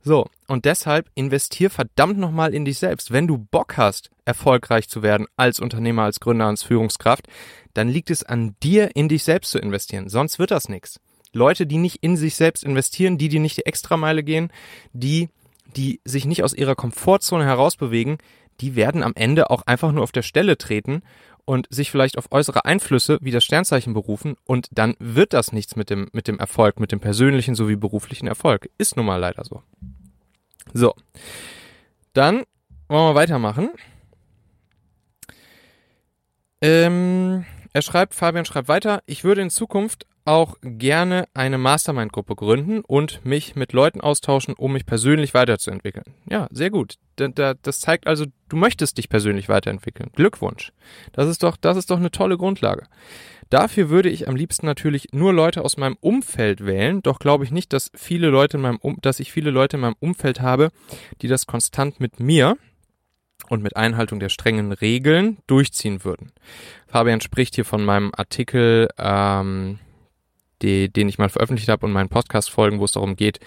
So, 0.03 0.27
und 0.47 0.65
deshalb 0.65 1.11
investier 1.15 1.71
verdammt 1.71 2.19
nochmal 2.19 2.55
in 2.55 2.65
dich 2.65 2.79
selbst. 2.79 3.11
Wenn 3.11 3.27
du 3.27 3.39
Bock 3.39 3.77
hast, 3.77 4.11
erfolgreich 4.25 4.89
zu 4.89 5.03
werden 5.03 5.27
als 5.37 5.61
Unternehmer, 5.61 6.05
als 6.05 6.21
Gründer, 6.21 6.47
als 6.47 6.63
Führungskraft, 6.63 7.27
dann 7.75 7.89
liegt 7.89 8.11
es 8.11 8.23
an 8.23 8.55
dir, 8.63 8.95
in 8.95 9.09
dich 9.09 9.25
selbst 9.25 9.51
zu 9.51 9.59
investieren. 9.59 10.09
Sonst 10.09 10.39
wird 10.39 10.51
das 10.51 10.69
nichts. 10.69 11.01
Leute, 11.33 11.67
die 11.67 11.79
nicht 11.79 11.99
in 12.03 12.17
sich 12.17 12.37
selbst 12.37 12.65
investieren, 12.65 13.19
die, 13.19 13.29
die 13.29 13.39
nicht 13.39 13.59
die 13.59 13.67
Extrameile 13.67 14.23
gehen, 14.23 14.51
die 14.93 15.29
die 15.77 16.01
sich 16.05 16.25
nicht 16.25 16.43
aus 16.43 16.55
ihrer 16.55 16.75
Komfortzone 16.75 17.45
herausbewegen, 17.45 18.19
die 18.61 18.75
werden 18.75 19.03
am 19.03 19.13
Ende 19.15 19.51
auch 19.51 19.63
einfach 19.67 19.93
nur 19.93 20.03
auf 20.03 20.13
der 20.13 20.23
Stelle 20.23 20.59
treten 20.59 21.03
und 21.45 21.67
sich 21.71 21.91
vielleicht 21.91 22.19
auf 22.19 22.31
äußere 22.31 22.65
Einflüsse 22.65 23.19
wie 23.23 23.31
das 23.31 23.45
Sternzeichen 23.45 23.95
berufen 23.95 24.37
und 24.45 24.69
dann 24.73 24.95
wird 24.99 25.33
das 25.33 25.53
nichts 25.53 25.77
mit 25.77 25.91
dem, 25.91 26.09
mit 26.13 26.29
dem 26.29 26.39
Erfolg, 26.39 26.81
mit 26.81 26.93
dem 26.93 27.01
persönlichen 27.01 27.55
sowie 27.55 27.77
beruflichen 27.77 28.27
Erfolg. 28.27 28.69
Ist 28.77 28.97
nun 28.97 29.07
mal 29.07 29.17
leider 29.17 29.45
so. 29.45 29.63
So. 30.75 30.95
Dann 32.13 32.43
wollen 32.89 33.11
wir 33.11 33.15
weitermachen. 33.15 33.71
Ähm, 36.61 37.45
er 37.73 37.83
schreibt, 37.83 38.15
Fabian 38.15 38.45
schreibt 38.45 38.69
weiter, 38.69 39.03
ich 39.07 39.25
würde 39.25 39.43
in 39.43 39.51
Zukunft 39.51 40.07
auch 40.29 40.57
gerne 40.61 41.27
eine 41.33 41.57
Mastermind-Gruppe 41.57 42.37
gründen 42.37 42.81
und 42.81 43.25
mich 43.25 43.57
mit 43.57 43.73
Leuten 43.73 44.03
austauschen, 44.03 44.55
um 44.55 44.75
mich 44.75 44.85
persönlich 44.85 45.33
weiterzuentwickeln. 45.33 46.05
Ja, 46.29 46.49
sehr 46.51 46.69
gut. 46.69 46.97
Das 47.17 47.81
zeigt 47.81 48.07
also, 48.07 48.27
du 48.51 48.57
möchtest 48.57 48.99
dich 48.99 49.09
persönlich 49.09 49.49
weiterentwickeln. 49.49 50.11
Glückwunsch. 50.15 50.73
Das 51.13 51.29
ist 51.29 51.43
doch, 51.43 51.57
das 51.57 51.79
ist 51.79 51.91
doch 51.91 51.97
eine 51.97 52.11
tolle 52.11 52.37
Grundlage. 52.37 52.87
Dafür 53.49 53.89
würde 53.89 54.11
ich 54.11 54.29
am 54.29 54.37
liebsten 54.37 54.67
natürlich 54.67 55.09
nur 55.13 55.33
Leute 55.33 55.65
aus 55.65 55.79
meinem 55.79 55.97
Umfeld 56.01 56.67
wählen, 56.67 57.01
doch 57.01 57.19
glaube 57.19 57.45
ich 57.45 57.51
nicht, 57.51 57.73
dass 57.73 57.91
viele 57.95 58.29
Leute 58.29 58.59
in 58.59 58.63
meinem 58.63 58.77
um 58.77 58.99
dass 59.01 59.21
ich 59.21 59.33
viele 59.33 59.51
Leute 59.51 59.79
in 59.79 59.81
meinem 59.81 59.97
Umfeld 59.99 60.43
habe, 60.43 60.69
die 61.23 61.29
das 61.29 61.47
konstant 61.47 62.01
mit 62.01 62.21
mir 62.21 62.59
und 63.49 63.63
mit 63.63 63.77
Einhaltung 63.77 64.21
der 64.21 64.29
strengen 64.29 64.73
Regeln 64.73 65.39
durchziehen 65.47 66.05
würden. 66.05 66.33
Fabian 66.87 67.23
spricht 67.23 67.55
hier 67.55 67.65
von 67.65 67.83
meinem 67.83 68.13
Artikel 68.15 68.91
ähm, 68.99 69.79
die, 70.63 70.93
den 70.93 71.09
ich 71.09 71.19
mal 71.19 71.29
veröffentlicht 71.29 71.69
habe 71.69 71.87
und 71.87 71.93
meinen 71.93 72.09
Podcast-Folgen, 72.09 72.81
wo 72.81 72.85
es 72.85 72.93
darum 72.93 73.17
geht, 73.17 73.41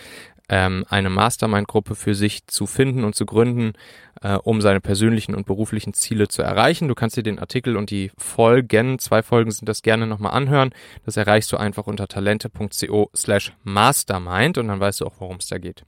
ähm, 0.52 0.86
eine 0.89 1.10
Mastermind-Gruppe 1.10 1.95
für 1.95 2.13
sich 2.13 2.45
zu 2.45 2.65
finden 2.65 3.06
und 3.06 3.15
zu 3.15 3.26
gründen, 3.26 3.74
äh, 4.21 4.36
um 4.36 4.60
seine 4.60 4.82
persönlichen 4.82 5.34
und 5.34 5.45
beruflichen 5.45 5.93
Ziele 5.93 6.28
zu 6.28 6.41
erreichen. 6.41 6.89
Du 6.89 6.95
kannst 6.95 7.15
dir 7.15 7.24
den 7.24 7.39
Artikel 7.39 7.78
und 7.78 7.89
die 7.89 8.12
Folgen, 8.17 9.00
zwei 9.00 9.24
Folgen 9.24 9.52
sind 9.52 9.69
das 9.69 9.82
gerne 9.82 10.08
nochmal 10.08 10.34
anhören. 10.34 10.71
Das 11.06 11.15
erreichst 11.15 11.52
du 11.54 11.58
einfach 11.58 11.88
unter 11.88 12.08
talente.co 12.08 13.10
slash 13.15 13.54
mastermind 13.63 14.58
und 14.58 14.67
dann 14.67 14.80
weißt 14.80 15.02
du 15.02 15.06
auch, 15.06 15.15
worum 15.19 15.38
es 15.38 15.47
da 15.47 15.58
geht. 15.58 15.84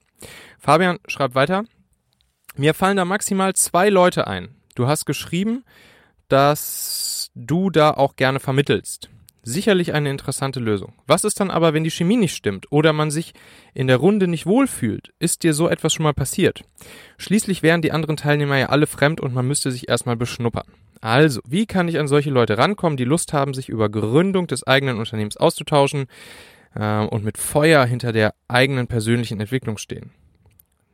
Fabian 0.57 0.97
schreibt 1.07 1.35
weiter. 1.35 1.65
Mir 2.55 2.73
fallen 2.73 2.97
da 2.97 3.03
maximal 3.03 3.53
zwei 3.53 3.89
Leute 3.89 4.27
ein. 4.27 4.55
Du 4.75 4.87
hast 4.87 5.05
geschrieben, 5.05 5.65
dass 6.29 7.31
du 7.35 7.69
da 7.69 7.91
auch 7.91 8.15
gerne 8.15 8.39
vermittelst. 8.39 9.09
Sicherlich 9.45 9.93
eine 9.93 10.09
interessante 10.09 10.61
Lösung. 10.61 10.93
Was 11.05 11.25
ist 11.25 11.41
dann 11.41 11.51
aber, 11.51 11.73
wenn 11.73 11.83
die 11.83 11.91
Chemie 11.91 12.15
nicht 12.15 12.33
stimmt 12.33 12.71
oder 12.71 12.93
man 12.93 13.11
sich 13.11 13.33
in 13.73 13.87
der 13.87 13.97
Runde 13.97 14.29
nicht 14.29 14.45
wohlfühlt? 14.45 15.13
Ist 15.19 15.43
dir 15.43 15.53
so 15.53 15.67
etwas 15.67 15.93
schon 15.93 16.05
mal 16.05 16.13
passiert? 16.13 16.63
Schließlich 17.17 17.61
wären 17.61 17.81
die 17.81 17.91
anderen 17.91 18.15
Teilnehmer 18.15 18.57
ja 18.57 18.67
alle 18.67 18.87
fremd 18.87 19.19
und 19.19 19.33
man 19.33 19.45
müsste 19.45 19.69
sich 19.69 19.89
erstmal 19.89 20.15
beschnuppern. 20.15 20.65
Also, 21.01 21.41
wie 21.45 21.65
kann 21.65 21.89
ich 21.89 21.99
an 21.99 22.07
solche 22.07 22.29
Leute 22.29 22.57
rankommen, 22.57 22.95
die 22.95 23.03
Lust 23.03 23.33
haben, 23.33 23.53
sich 23.53 23.67
über 23.67 23.89
Gründung 23.89 24.47
des 24.47 24.65
eigenen 24.65 24.97
Unternehmens 24.97 25.35
auszutauschen 25.35 26.05
äh, 26.75 26.99
und 26.99 27.25
mit 27.25 27.37
Feuer 27.37 27.83
hinter 27.85 28.13
der 28.13 28.35
eigenen 28.47 28.87
persönlichen 28.87 29.41
Entwicklung 29.41 29.77
stehen? 29.77 30.11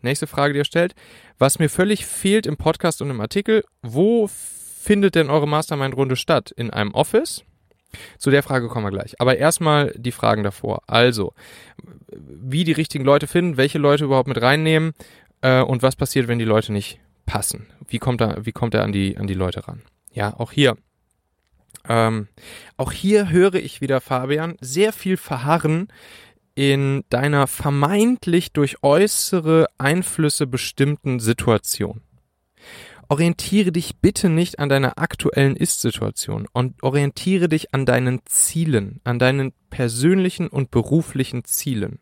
Nächste 0.01 0.25
Frage, 0.25 0.53
die 0.53 0.61
er 0.61 0.65
stellt. 0.65 0.95
Was 1.37 1.59
mir 1.59 1.69
völlig 1.69 2.07
fehlt 2.07 2.47
im 2.47 2.57
Podcast 2.57 3.03
und 3.03 3.11
im 3.11 3.21
Artikel, 3.21 3.63
wo 3.83 4.27
findet 4.27 5.13
denn 5.13 5.29
eure 5.29 5.47
Mastermind-Runde 5.47 6.15
statt? 6.15 6.49
In 6.49 6.71
einem 6.71 6.95
Office? 6.95 7.43
Zu 8.17 8.29
der 8.29 8.43
Frage 8.43 8.67
kommen 8.67 8.85
wir 8.85 8.91
gleich. 8.91 9.19
Aber 9.19 9.37
erstmal 9.37 9.93
die 9.97 10.11
Fragen 10.11 10.43
davor. 10.43 10.81
Also, 10.87 11.33
wie 12.11 12.63
die 12.63 12.71
richtigen 12.71 13.03
Leute 13.03 13.27
finden, 13.27 13.57
welche 13.57 13.77
Leute 13.79 14.05
überhaupt 14.05 14.27
mit 14.27 14.41
reinnehmen 14.41 14.93
äh, 15.41 15.61
und 15.61 15.81
was 15.81 15.95
passiert, 15.95 16.27
wenn 16.27 16.39
die 16.39 16.45
Leute 16.45 16.71
nicht 16.71 16.99
passen. 17.25 17.67
Wie 17.87 17.99
kommt 17.99 18.21
er, 18.21 18.45
wie 18.45 18.51
kommt 18.51 18.73
er 18.73 18.83
an 18.83 18.91
die, 18.91 19.17
an 19.17 19.27
die 19.27 19.33
Leute 19.33 19.67
ran? 19.67 19.81
Ja, 20.11 20.33
auch 20.37 20.51
hier. 20.51 20.75
Ähm, 21.87 22.27
auch 22.77 22.91
hier 22.91 23.29
höre 23.29 23.55
ich 23.55 23.81
wieder, 23.81 24.01
Fabian, 24.01 24.55
sehr 24.59 24.93
viel 24.93 25.17
Verharren 25.17 25.87
in 26.55 27.05
deiner 27.09 27.47
vermeintlich 27.47 28.51
durch 28.51 28.83
äußere 28.83 29.67
Einflüsse 29.77 30.45
bestimmten 30.45 31.19
Situation 31.19 32.01
orientiere 33.09 33.71
dich 33.71 33.97
bitte 33.97 34.29
nicht 34.29 34.59
an 34.59 34.69
deiner 34.69 34.99
aktuellen 34.99 35.55
Ist-Situation 35.55 36.47
und 36.53 36.81
orientiere 36.83 37.49
dich 37.49 37.73
an 37.73 37.85
deinen 37.85 38.21
Zielen, 38.25 39.01
an 39.03 39.19
deinen 39.19 39.51
persönlichen 39.69 40.47
und 40.47 40.71
beruflichen 40.71 41.43
Zielen. 41.43 41.99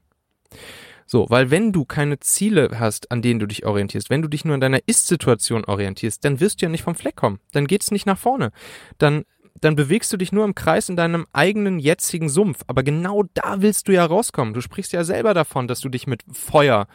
So, 1.10 1.30
weil 1.30 1.50
wenn 1.50 1.72
du 1.72 1.86
keine 1.86 2.20
Ziele 2.20 2.72
hast, 2.78 3.12
an 3.12 3.22
denen 3.22 3.40
du 3.40 3.46
dich 3.46 3.66
orientierst, 3.66 4.10
wenn 4.10 4.22
du 4.22 4.28
dich 4.28 4.44
nur 4.44 4.56
an 4.56 4.60
deiner 4.60 4.82
Ist-Situation 4.86 5.64
orientierst, 5.64 6.24
dann 6.26 6.42
wirst 6.42 6.62
du 6.62 6.66
ja 6.66 6.70
nicht 6.70 6.84
vom 6.84 6.96
Fleck 6.96 7.16
kommen. 7.16 7.40
Dann 7.54 7.66
geht's 7.66 7.92
nicht 7.92 8.06
nach 8.06 8.18
vorne. 8.18 8.52
Dann, 8.98 9.24
dann 9.62 9.78
bewegst 9.78 10.12
du 10.12 10.18
dich 10.18 10.34
nur 10.34 10.44
im 10.44 10.54
Kreis 10.54 10.90
in 10.90 10.98
deinem 10.98 11.26
eigenen 11.32 11.80
jetzigen 11.80 12.28
Sumpf. 12.28 12.60
Aber 12.68 12.84
genau 12.84 13.24
da 13.34 13.62
willst 13.62 13.88
du 13.88 13.94
ja 13.94 14.06
rauskommen. 14.06 14.54
Du 14.54 14.60
sprichst 14.60 14.92
ja 14.92 15.06
selber 15.06 15.34
davon, 15.34 15.70
dass 15.70 15.80
du 15.80 15.88
dich 15.88 16.08
mit 16.08 16.26
Feuer 16.34 16.88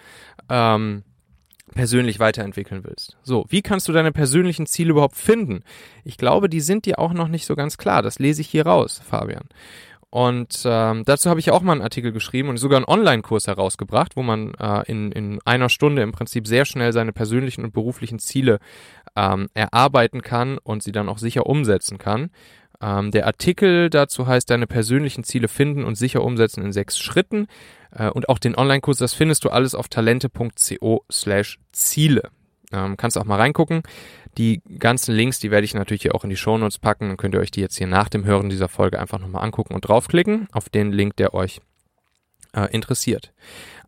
ähm, 0.51 1.05
persönlich 1.73 2.19
weiterentwickeln 2.19 2.85
willst. 2.85 3.17
So, 3.23 3.45
wie 3.49 3.63
kannst 3.63 3.89
du 3.89 3.93
deine 3.93 4.13
persönlichen 4.13 4.67
Ziele 4.67 4.91
überhaupt 4.91 5.17
finden? 5.17 5.63
Ich 6.05 6.17
glaube, 6.17 6.49
die 6.49 6.61
sind 6.61 6.87
dir 6.87 6.99
auch 6.99 7.13
noch 7.13 7.29
nicht 7.29 7.47
so 7.47 7.57
ganz 7.57 7.79
klar. 7.79 8.03
Das 8.03 8.19
lese 8.19 8.41
ich 8.41 8.49
hier 8.49 8.67
raus, 8.67 9.01
Fabian. 9.05 9.49
Und 10.11 10.65
ähm, 10.67 11.05
dazu 11.07 11.31
habe 11.31 11.41
ich 11.41 11.51
auch 11.51 11.63
mal 11.63 11.73
einen 11.73 11.81
Artikel 11.81 12.13
geschrieben 12.13 12.51
und 12.51 12.59
sogar 12.59 12.77
einen 12.77 12.85
Online-Kurs 12.85 13.47
herausgebracht, 13.47 14.15
wo 14.15 14.23
man 14.23 14.53
äh, 14.61 14.83
in, 14.87 15.11
in 15.11 15.41
einer 15.47 15.71
Stunde 15.71 16.03
im 16.03 16.13
Prinzip 16.13 16.47
sehr 16.47 16.67
schnell 16.67 16.93
seine 16.93 17.15
persönlichen 17.15 17.65
und 17.65 17.73
beruflichen 17.73 18.19
Ziele 18.19 18.59
ähm, 19.17 19.49
erarbeiten 19.55 20.21
kann 20.21 20.59
und 20.59 20.83
sie 20.83 20.93
dann 20.93 21.09
auch 21.09 21.17
sicher 21.17 21.47
umsetzen 21.47 21.97
kann. 21.97 22.29
Ähm, 22.83 23.11
der 23.13 23.27
Artikel 23.27 23.89
dazu 23.89 24.27
heißt, 24.27 24.51
deine 24.51 24.67
persönlichen 24.67 25.25
Ziele 25.25 25.49
finden 25.49 25.85
und 25.85 25.95
sicher 25.95 26.23
umsetzen 26.23 26.65
in 26.65 26.73
sechs 26.73 26.99
Schritten. 26.99 27.47
Äh, 27.95 28.11
und 28.11 28.29
auch 28.29 28.39
den 28.39 28.57
Online-Kurs, 28.57 28.99
das 28.99 29.15
findest 29.15 29.45
du 29.45 29.51
alles 29.51 29.75
auf 29.75 29.89
talente.co 29.89 31.05
slash 31.11 31.59
Ziele. 31.71 32.31
Ähm, 32.73 32.97
kannst 32.97 33.17
auch 33.19 33.25
mal 33.25 33.37
reingucken. 33.37 33.83
Die 34.39 34.63
ganzen 34.79 35.15
Links, 35.15 35.39
die 35.39 35.51
werde 35.51 35.65
ich 35.65 35.75
natürlich 35.75 36.03
hier 36.03 36.15
auch 36.15 36.25
in 36.25 36.31
die 36.31 36.37
Shownotes 36.37 36.79
packen. 36.79 37.09
Dann 37.09 37.17
könnt 37.19 37.35
ihr 37.35 37.41
euch 37.41 37.51
die 37.51 37.61
jetzt 37.61 37.77
hier 37.77 37.87
nach 37.87 38.09
dem 38.09 38.25
Hören 38.25 38.49
dieser 38.49 38.69
Folge 38.69 38.99
einfach 38.99 39.19
nochmal 39.19 39.45
angucken 39.45 39.75
und 39.75 39.83
draufklicken 39.83 40.49
auf 40.53 40.69
den 40.69 40.91
Link, 40.91 41.17
der 41.17 41.35
euch 41.35 41.61
äh, 42.53 42.67
interessiert. 42.73 43.33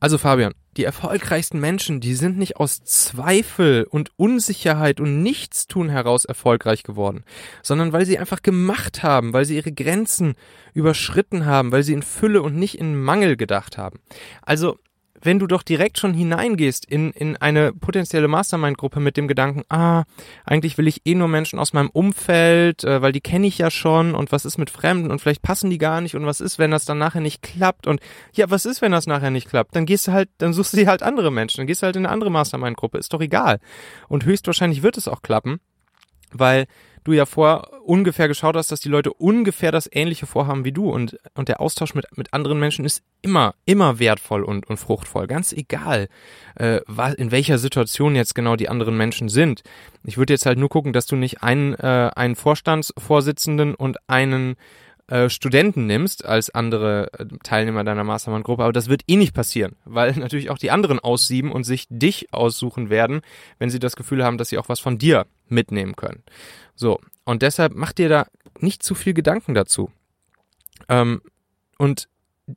Also 0.00 0.18
Fabian, 0.18 0.52
die 0.76 0.84
erfolgreichsten 0.84 1.60
Menschen, 1.60 2.00
die 2.00 2.14
sind 2.14 2.36
nicht 2.36 2.56
aus 2.56 2.82
Zweifel 2.84 3.86
und 3.88 4.10
Unsicherheit 4.16 5.00
und 5.00 5.22
Nichtstun 5.22 5.88
heraus 5.88 6.24
erfolgreich 6.24 6.82
geworden, 6.82 7.24
sondern 7.62 7.92
weil 7.92 8.04
sie 8.04 8.18
einfach 8.18 8.42
gemacht 8.42 9.02
haben, 9.02 9.32
weil 9.32 9.44
sie 9.44 9.56
ihre 9.56 9.72
Grenzen 9.72 10.34
überschritten 10.74 11.46
haben, 11.46 11.72
weil 11.72 11.84
sie 11.84 11.92
in 11.92 12.02
Fülle 12.02 12.42
und 12.42 12.56
nicht 12.56 12.78
in 12.78 13.00
Mangel 13.00 13.36
gedacht 13.36 13.78
haben. 13.78 14.00
Also 14.42 14.78
wenn 15.24 15.38
du 15.38 15.46
doch 15.46 15.62
direkt 15.62 15.98
schon 15.98 16.14
hineingehst 16.14 16.84
in, 16.84 17.10
in 17.12 17.36
eine 17.36 17.72
potenzielle 17.72 18.28
Mastermind-Gruppe 18.28 19.00
mit 19.00 19.16
dem 19.16 19.26
Gedanken, 19.26 19.62
ah, 19.70 20.04
eigentlich 20.44 20.76
will 20.76 20.86
ich 20.86 21.02
eh 21.06 21.14
nur 21.14 21.28
Menschen 21.28 21.58
aus 21.58 21.72
meinem 21.72 21.88
Umfeld, 21.90 22.84
äh, 22.84 23.00
weil 23.00 23.12
die 23.12 23.20
kenne 23.20 23.46
ich 23.46 23.58
ja 23.58 23.70
schon 23.70 24.14
und 24.14 24.32
was 24.32 24.44
ist 24.44 24.58
mit 24.58 24.70
Fremden 24.70 25.10
und 25.10 25.20
vielleicht 25.20 25.42
passen 25.42 25.70
die 25.70 25.78
gar 25.78 26.00
nicht 26.00 26.14
und 26.14 26.26
was 26.26 26.40
ist, 26.40 26.58
wenn 26.58 26.70
das 26.70 26.84
dann 26.84 26.98
nachher 26.98 27.20
nicht 27.20 27.42
klappt 27.42 27.86
und 27.86 28.00
ja, 28.34 28.50
was 28.50 28.66
ist, 28.66 28.82
wenn 28.82 28.92
das 28.92 29.06
nachher 29.06 29.30
nicht 29.30 29.48
klappt? 29.48 29.74
Dann 29.74 29.86
gehst 29.86 30.06
du 30.06 30.12
halt, 30.12 30.28
dann 30.38 30.52
suchst 30.52 30.74
du 30.74 30.76
dir 30.76 30.88
halt 30.88 31.02
andere 31.02 31.32
Menschen, 31.32 31.58
dann 31.58 31.66
gehst 31.66 31.82
du 31.82 31.86
halt 31.86 31.96
in 31.96 32.04
eine 32.04 32.12
andere 32.12 32.30
Mastermind-Gruppe, 32.30 32.98
ist 32.98 33.12
doch 33.12 33.20
egal. 33.20 33.60
Und 34.08 34.24
höchstwahrscheinlich 34.24 34.82
wird 34.82 34.98
es 34.98 35.08
auch 35.08 35.22
klappen, 35.22 35.60
weil 36.32 36.66
du 37.04 37.12
ja 37.12 37.26
vor 37.26 37.70
ungefähr 37.84 38.28
geschaut 38.28 38.56
hast, 38.56 38.72
dass 38.72 38.80
die 38.80 38.88
Leute 38.88 39.12
ungefähr 39.12 39.70
das 39.70 39.88
Ähnliche 39.92 40.26
vorhaben 40.26 40.64
wie 40.64 40.72
du 40.72 40.90
und, 40.90 41.18
und 41.34 41.48
der 41.48 41.60
Austausch 41.60 41.94
mit, 41.94 42.06
mit 42.16 42.32
anderen 42.32 42.58
Menschen 42.58 42.84
ist 42.84 43.02
immer, 43.22 43.54
immer 43.66 43.98
wertvoll 43.98 44.42
und, 44.42 44.66
und 44.66 44.78
fruchtvoll. 44.78 45.26
Ganz 45.26 45.52
egal, 45.52 46.08
äh, 46.56 46.80
was, 46.86 47.14
in 47.14 47.30
welcher 47.30 47.58
Situation 47.58 48.16
jetzt 48.16 48.34
genau 48.34 48.56
die 48.56 48.68
anderen 48.68 48.96
Menschen 48.96 49.28
sind. 49.28 49.62
Ich 50.02 50.16
würde 50.16 50.32
jetzt 50.32 50.46
halt 50.46 50.58
nur 50.58 50.68
gucken, 50.68 50.92
dass 50.92 51.06
du 51.06 51.16
nicht 51.16 51.42
einen, 51.42 51.74
äh, 51.74 52.10
einen 52.14 52.36
Vorstandsvorsitzenden 52.36 53.74
und 53.74 53.98
einen 54.08 54.56
äh, 55.06 55.28
Studenten 55.28 55.86
nimmst 55.86 56.24
als 56.24 56.48
andere 56.48 57.10
äh, 57.12 57.26
Teilnehmer 57.42 57.84
deiner 57.84 58.04
Mastermind-Gruppe, 58.04 58.62
aber 58.62 58.72
das 58.72 58.88
wird 58.88 59.02
eh 59.06 59.16
nicht 59.16 59.34
passieren, 59.34 59.76
weil 59.84 60.12
natürlich 60.16 60.48
auch 60.48 60.56
die 60.56 60.70
anderen 60.70 60.98
aussieben 60.98 61.52
und 61.52 61.64
sich 61.64 61.86
dich 61.90 62.32
aussuchen 62.32 62.88
werden, 62.88 63.20
wenn 63.58 63.68
sie 63.68 63.78
das 63.78 63.96
Gefühl 63.96 64.24
haben, 64.24 64.38
dass 64.38 64.48
sie 64.48 64.56
auch 64.56 64.70
was 64.70 64.80
von 64.80 64.96
dir 64.96 65.26
mitnehmen 65.46 65.94
können. 65.94 66.22
So, 66.74 67.00
und 67.24 67.42
deshalb 67.42 67.74
mach 67.74 67.92
dir 67.92 68.08
da 68.08 68.26
nicht 68.58 68.82
zu 68.82 68.94
viel 68.94 69.14
Gedanken 69.14 69.54
dazu. 69.54 69.90
Ähm, 70.88 71.22
und 71.78 72.08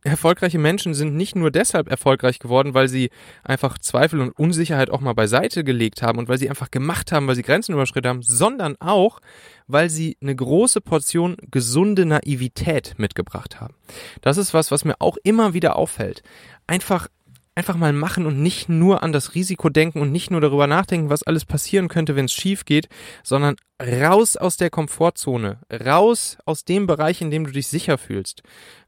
erfolgreiche 0.03 0.59
Menschen 0.59 0.93
sind 0.93 1.15
nicht 1.15 1.35
nur 1.35 1.49
deshalb 1.49 1.89
erfolgreich 1.89 2.39
geworden, 2.39 2.73
weil 2.73 2.89
sie 2.89 3.09
einfach 3.43 3.77
Zweifel 3.77 4.19
und 4.19 4.31
Unsicherheit 4.31 4.89
auch 4.89 4.99
mal 4.99 5.13
beiseite 5.13 5.63
gelegt 5.63 6.01
haben 6.01 6.19
und 6.19 6.27
weil 6.27 6.37
sie 6.37 6.49
einfach 6.49 6.71
gemacht 6.71 7.11
haben, 7.11 7.27
weil 7.27 7.35
sie 7.35 7.43
Grenzen 7.43 7.73
überschritten 7.73 8.09
haben, 8.09 8.21
sondern 8.21 8.75
auch, 8.79 9.19
weil 9.67 9.89
sie 9.89 10.17
eine 10.21 10.35
große 10.35 10.81
Portion 10.81 11.37
gesunde 11.51 12.05
Naivität 12.05 12.95
mitgebracht 12.97 13.61
haben. 13.61 13.75
Das 14.21 14.37
ist 14.37 14.53
was, 14.53 14.71
was 14.71 14.83
mir 14.83 14.95
auch 14.99 15.17
immer 15.23 15.53
wieder 15.53 15.77
auffällt. 15.77 16.21
Einfach 16.67 17.07
einfach 17.57 17.75
mal 17.75 17.91
machen 17.91 18.27
und 18.27 18.39
nicht 18.39 18.69
nur 18.69 19.01
an 19.01 19.11
das 19.11 19.33
Risiko 19.33 19.69
denken 19.69 19.99
und 19.99 20.11
nicht 20.11 20.29
nur 20.29 20.41
darüber 20.41 20.67
nachdenken, 20.67 21.09
was 21.09 21.23
alles 21.23 21.43
passieren 21.43 21.87
könnte, 21.87 22.15
wenn 22.15 22.25
es 22.25 22.33
schief 22.33 22.65
geht, 22.65 22.87
sondern 23.23 23.55
raus 23.81 24.37
aus 24.37 24.57
der 24.57 24.69
Komfortzone, 24.69 25.57
raus 25.71 26.37
aus 26.45 26.65
dem 26.65 26.85
Bereich, 26.85 27.19
in 27.19 27.31
dem 27.31 27.45
du 27.45 27.51
dich 27.51 27.67
sicher 27.67 27.97
fühlst. 27.97 28.43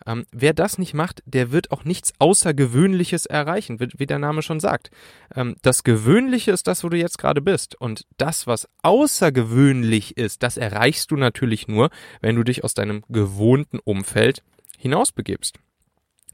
Ähm, 0.05 0.25
wer 0.31 0.53
das 0.53 0.77
nicht 0.77 0.93
macht, 0.93 1.23
der 1.25 1.51
wird 1.51 1.71
auch 1.71 1.83
nichts 1.83 2.13
Außergewöhnliches 2.19 3.25
erreichen, 3.25 3.79
wie, 3.79 3.89
wie 3.97 4.05
der 4.05 4.19
Name 4.19 4.43
schon 4.43 4.59
sagt. 4.59 4.91
Ähm, 5.35 5.55
das 5.63 5.83
Gewöhnliche 5.83 6.51
ist 6.51 6.67
das, 6.67 6.83
wo 6.83 6.89
du 6.89 6.97
jetzt 6.97 7.17
gerade 7.17 7.41
bist. 7.41 7.73
Und 7.73 8.05
das, 8.17 8.45
was 8.45 8.69
außergewöhnlich 8.83 10.15
ist, 10.15 10.43
das 10.43 10.57
erreichst 10.57 11.09
du 11.09 11.15
natürlich 11.15 11.67
nur, 11.67 11.89
wenn 12.21 12.35
du 12.35 12.43
dich 12.43 12.63
aus 12.63 12.75
deinem 12.75 13.03
gewohnten 13.09 13.79
Umfeld 13.79 14.43
hinausbegibst. 14.77 15.57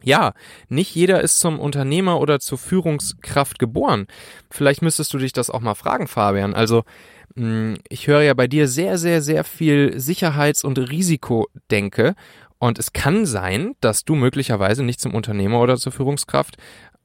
Ja, 0.06 0.34
nicht 0.70 0.94
jeder 0.94 1.22
ist 1.22 1.40
zum 1.40 1.60
Unternehmer 1.60 2.20
oder 2.22 2.40
zur 2.40 2.60
Führungskraft 2.60 3.58
geboren. 3.58 4.06
Vielleicht 4.52 4.84
müsstest 4.84 5.12
du 5.14 5.18
dich 5.18 5.34
das 5.34 5.50
auch 5.50 5.62
mal 5.62 5.74
fragen, 5.74 6.08
Fabian. 6.08 6.54
Also, 6.54 6.84
hm, 7.36 7.78
ich 7.90 8.06
höre 8.06 8.22
ja 8.22 8.36
bei 8.36 8.48
dir 8.48 8.68
sehr, 8.68 9.00
sehr, 9.00 9.24
sehr 9.24 9.44
viel 9.44 10.00
Sicherheits- 10.00 10.64
und 10.64 10.78
Risikodenke. 10.78 12.14
Und 12.60 12.80
es 12.80 12.94
kann 12.94 13.26
sein, 13.26 13.76
dass 13.82 14.06
du 14.06 14.16
möglicherweise 14.16 14.84
nicht 14.84 15.00
zum 15.00 15.14
Unternehmer 15.14 15.60
oder 15.60 15.78
zur 15.78 15.92
Führungskraft 15.92 16.58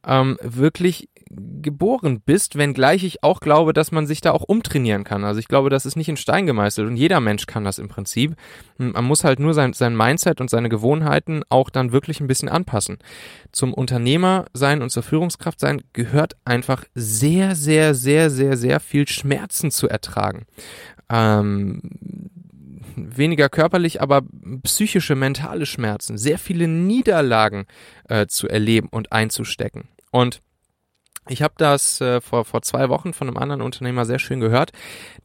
ähm, 0.06 0.38
wirklich 0.42 1.08
geboren 1.32 2.20
bist, 2.20 2.56
wenngleich 2.56 3.04
ich 3.04 3.22
auch 3.22 3.38
glaube, 3.38 3.72
dass 3.72 3.92
man 3.92 4.06
sich 4.06 4.20
da 4.20 4.32
auch 4.32 4.42
umtrainieren 4.42 5.04
kann. 5.04 5.24
Also 5.24 5.38
ich 5.38 5.46
glaube, 5.46 5.70
das 5.70 5.86
ist 5.86 5.94
nicht 5.94 6.08
in 6.08 6.16
Stein 6.16 6.44
gemeißelt 6.44 6.88
und 6.88 6.96
jeder 6.96 7.20
Mensch 7.20 7.46
kann 7.46 7.64
das 7.64 7.78
im 7.78 7.88
Prinzip. 7.88 8.34
Man 8.78 9.04
muss 9.04 9.22
halt 9.22 9.38
nur 9.38 9.54
sein, 9.54 9.72
sein 9.72 9.96
Mindset 9.96 10.40
und 10.40 10.50
seine 10.50 10.68
Gewohnheiten 10.68 11.42
auch 11.48 11.70
dann 11.70 11.92
wirklich 11.92 12.20
ein 12.20 12.26
bisschen 12.26 12.48
anpassen. 12.48 12.98
Zum 13.52 13.72
Unternehmer 13.72 14.46
sein 14.54 14.82
und 14.82 14.90
zur 14.90 15.04
Führungskraft 15.04 15.60
sein 15.60 15.82
gehört 15.92 16.36
einfach 16.44 16.84
sehr, 16.94 17.54
sehr, 17.54 17.94
sehr, 17.94 18.30
sehr, 18.30 18.56
sehr 18.56 18.80
viel 18.80 19.06
Schmerzen 19.06 19.70
zu 19.70 19.88
ertragen. 19.88 20.46
Ähm, 21.08 21.80
weniger 22.96 23.48
körperlich, 23.48 24.00
aber 24.00 24.22
psychische, 24.62 25.14
mentale 25.14 25.66
Schmerzen, 25.66 26.18
sehr 26.18 26.38
viele 26.38 26.68
Niederlagen 26.68 27.66
äh, 28.08 28.26
zu 28.26 28.48
erleben 28.48 28.88
und 28.90 29.12
einzustecken. 29.12 29.88
Und 30.10 30.42
ich 31.28 31.42
habe 31.42 31.54
das 31.58 32.00
äh, 32.00 32.20
vor, 32.20 32.44
vor 32.44 32.62
zwei 32.62 32.88
Wochen 32.88 33.12
von 33.12 33.28
einem 33.28 33.36
anderen 33.36 33.62
Unternehmer 33.62 34.04
sehr 34.04 34.18
schön 34.18 34.40
gehört. 34.40 34.72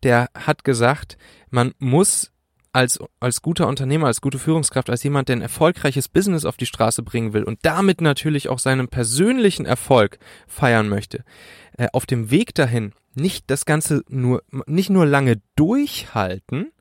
Der 0.03 0.29
hat 0.35 0.63
gesagt, 0.63 1.17
man 1.49 1.73
muss 1.79 2.31
als, 2.73 2.99
als 3.21 3.41
guter 3.41 3.67
Unternehmer, 3.67 4.07
als 4.07 4.19
gute 4.19 4.37
Führungskraft, 4.37 4.89
als 4.89 5.01
jemand, 5.03 5.29
der 5.29 5.37
ein 5.37 5.41
erfolgreiches 5.41 6.09
Business 6.09 6.43
auf 6.43 6.57
die 6.57 6.65
Straße 6.65 7.03
bringen 7.03 7.31
will 7.31 7.43
und 7.43 7.59
damit 7.61 8.01
natürlich 8.01 8.49
auch 8.49 8.59
seinen 8.59 8.89
persönlichen 8.89 9.65
Erfolg 9.65 10.19
feiern 10.45 10.89
möchte, 10.89 11.23
äh, 11.77 11.87
auf 11.93 12.05
dem 12.05 12.31
Weg 12.31 12.53
dahin 12.53 12.91
nicht 13.13 13.49
das 13.49 13.65
Ganze 13.65 14.03
nur, 14.09 14.43
nicht 14.67 14.89
nur 14.89 15.05
lange 15.05 15.41
durchhalten, 15.55 16.71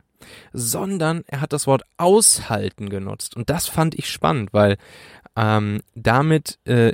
sondern 0.53 1.25
er 1.27 1.41
hat 1.41 1.53
das 1.53 1.67
Wort 1.67 1.83
aushalten 1.97 2.89
genutzt. 2.89 3.37
Und 3.37 3.51
das 3.51 3.67
fand 3.69 3.95
ich 3.95 4.09
spannend, 4.09 4.53
weil 4.53 4.77
ähm, 5.37 5.81
damit 5.97 6.59
äh, 6.65 6.93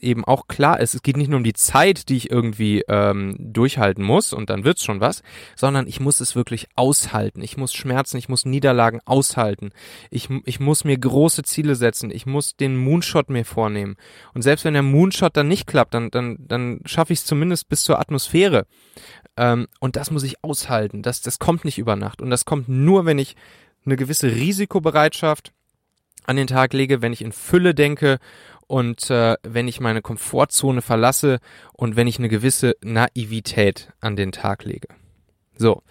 eben 0.00 0.24
auch 0.24 0.48
klar 0.48 0.80
ist, 0.80 0.94
es 0.94 1.02
geht 1.02 1.16
nicht 1.16 1.28
nur 1.28 1.36
um 1.36 1.44
die 1.44 1.52
Zeit, 1.52 2.08
die 2.08 2.16
ich 2.16 2.30
irgendwie 2.30 2.82
ähm, 2.88 3.36
durchhalten 3.38 4.02
muss 4.02 4.32
und 4.32 4.50
dann 4.50 4.64
wird's 4.64 4.82
schon 4.82 5.00
was, 5.00 5.22
sondern 5.54 5.86
ich 5.86 6.00
muss 6.00 6.18
es 6.18 6.34
wirklich 6.34 6.66
aushalten. 6.74 7.42
Ich 7.42 7.56
muss 7.56 7.72
Schmerzen, 7.72 8.16
ich 8.16 8.28
muss 8.28 8.44
Niederlagen 8.44 9.00
aushalten. 9.04 9.70
Ich, 10.10 10.28
ich 10.46 10.58
muss 10.58 10.82
mir 10.82 10.98
große 10.98 11.44
Ziele 11.44 11.76
setzen. 11.76 12.10
Ich 12.10 12.26
muss 12.26 12.56
den 12.56 12.76
Moonshot 12.76 13.30
mir 13.30 13.44
vornehmen. 13.44 13.96
Und 14.34 14.42
selbst 14.42 14.64
wenn 14.64 14.74
der 14.74 14.82
Moonshot 14.82 15.36
dann 15.36 15.46
nicht 15.46 15.68
klappt, 15.68 15.94
dann, 15.94 16.10
dann, 16.10 16.38
dann 16.40 16.80
schaffe 16.86 17.12
ich 17.12 17.20
es 17.20 17.24
zumindest 17.24 17.68
bis 17.68 17.84
zur 17.84 18.00
Atmosphäre. 18.00 18.66
Ähm, 19.40 19.68
und 19.80 19.96
das 19.96 20.10
muss 20.10 20.22
ich 20.22 20.44
aushalten. 20.44 21.02
Das, 21.02 21.22
das 21.22 21.38
kommt 21.38 21.64
nicht 21.64 21.78
über 21.78 21.96
Nacht. 21.96 22.20
Und 22.20 22.28
das 22.28 22.44
kommt 22.44 22.68
nur, 22.68 23.06
wenn 23.06 23.18
ich 23.18 23.36
eine 23.86 23.96
gewisse 23.96 24.30
Risikobereitschaft 24.30 25.52
an 26.26 26.36
den 26.36 26.46
Tag 26.46 26.74
lege, 26.74 27.00
wenn 27.00 27.14
ich 27.14 27.22
in 27.22 27.32
Fülle 27.32 27.74
denke 27.74 28.18
und 28.66 29.08
äh, 29.08 29.36
wenn 29.42 29.66
ich 29.66 29.80
meine 29.80 30.02
Komfortzone 30.02 30.82
verlasse 30.82 31.40
und 31.72 31.96
wenn 31.96 32.06
ich 32.06 32.18
eine 32.18 32.28
gewisse 32.28 32.76
Naivität 32.82 33.90
an 34.00 34.14
den 34.14 34.30
Tag 34.30 34.64
lege. 34.64 34.88
So. 35.56 35.82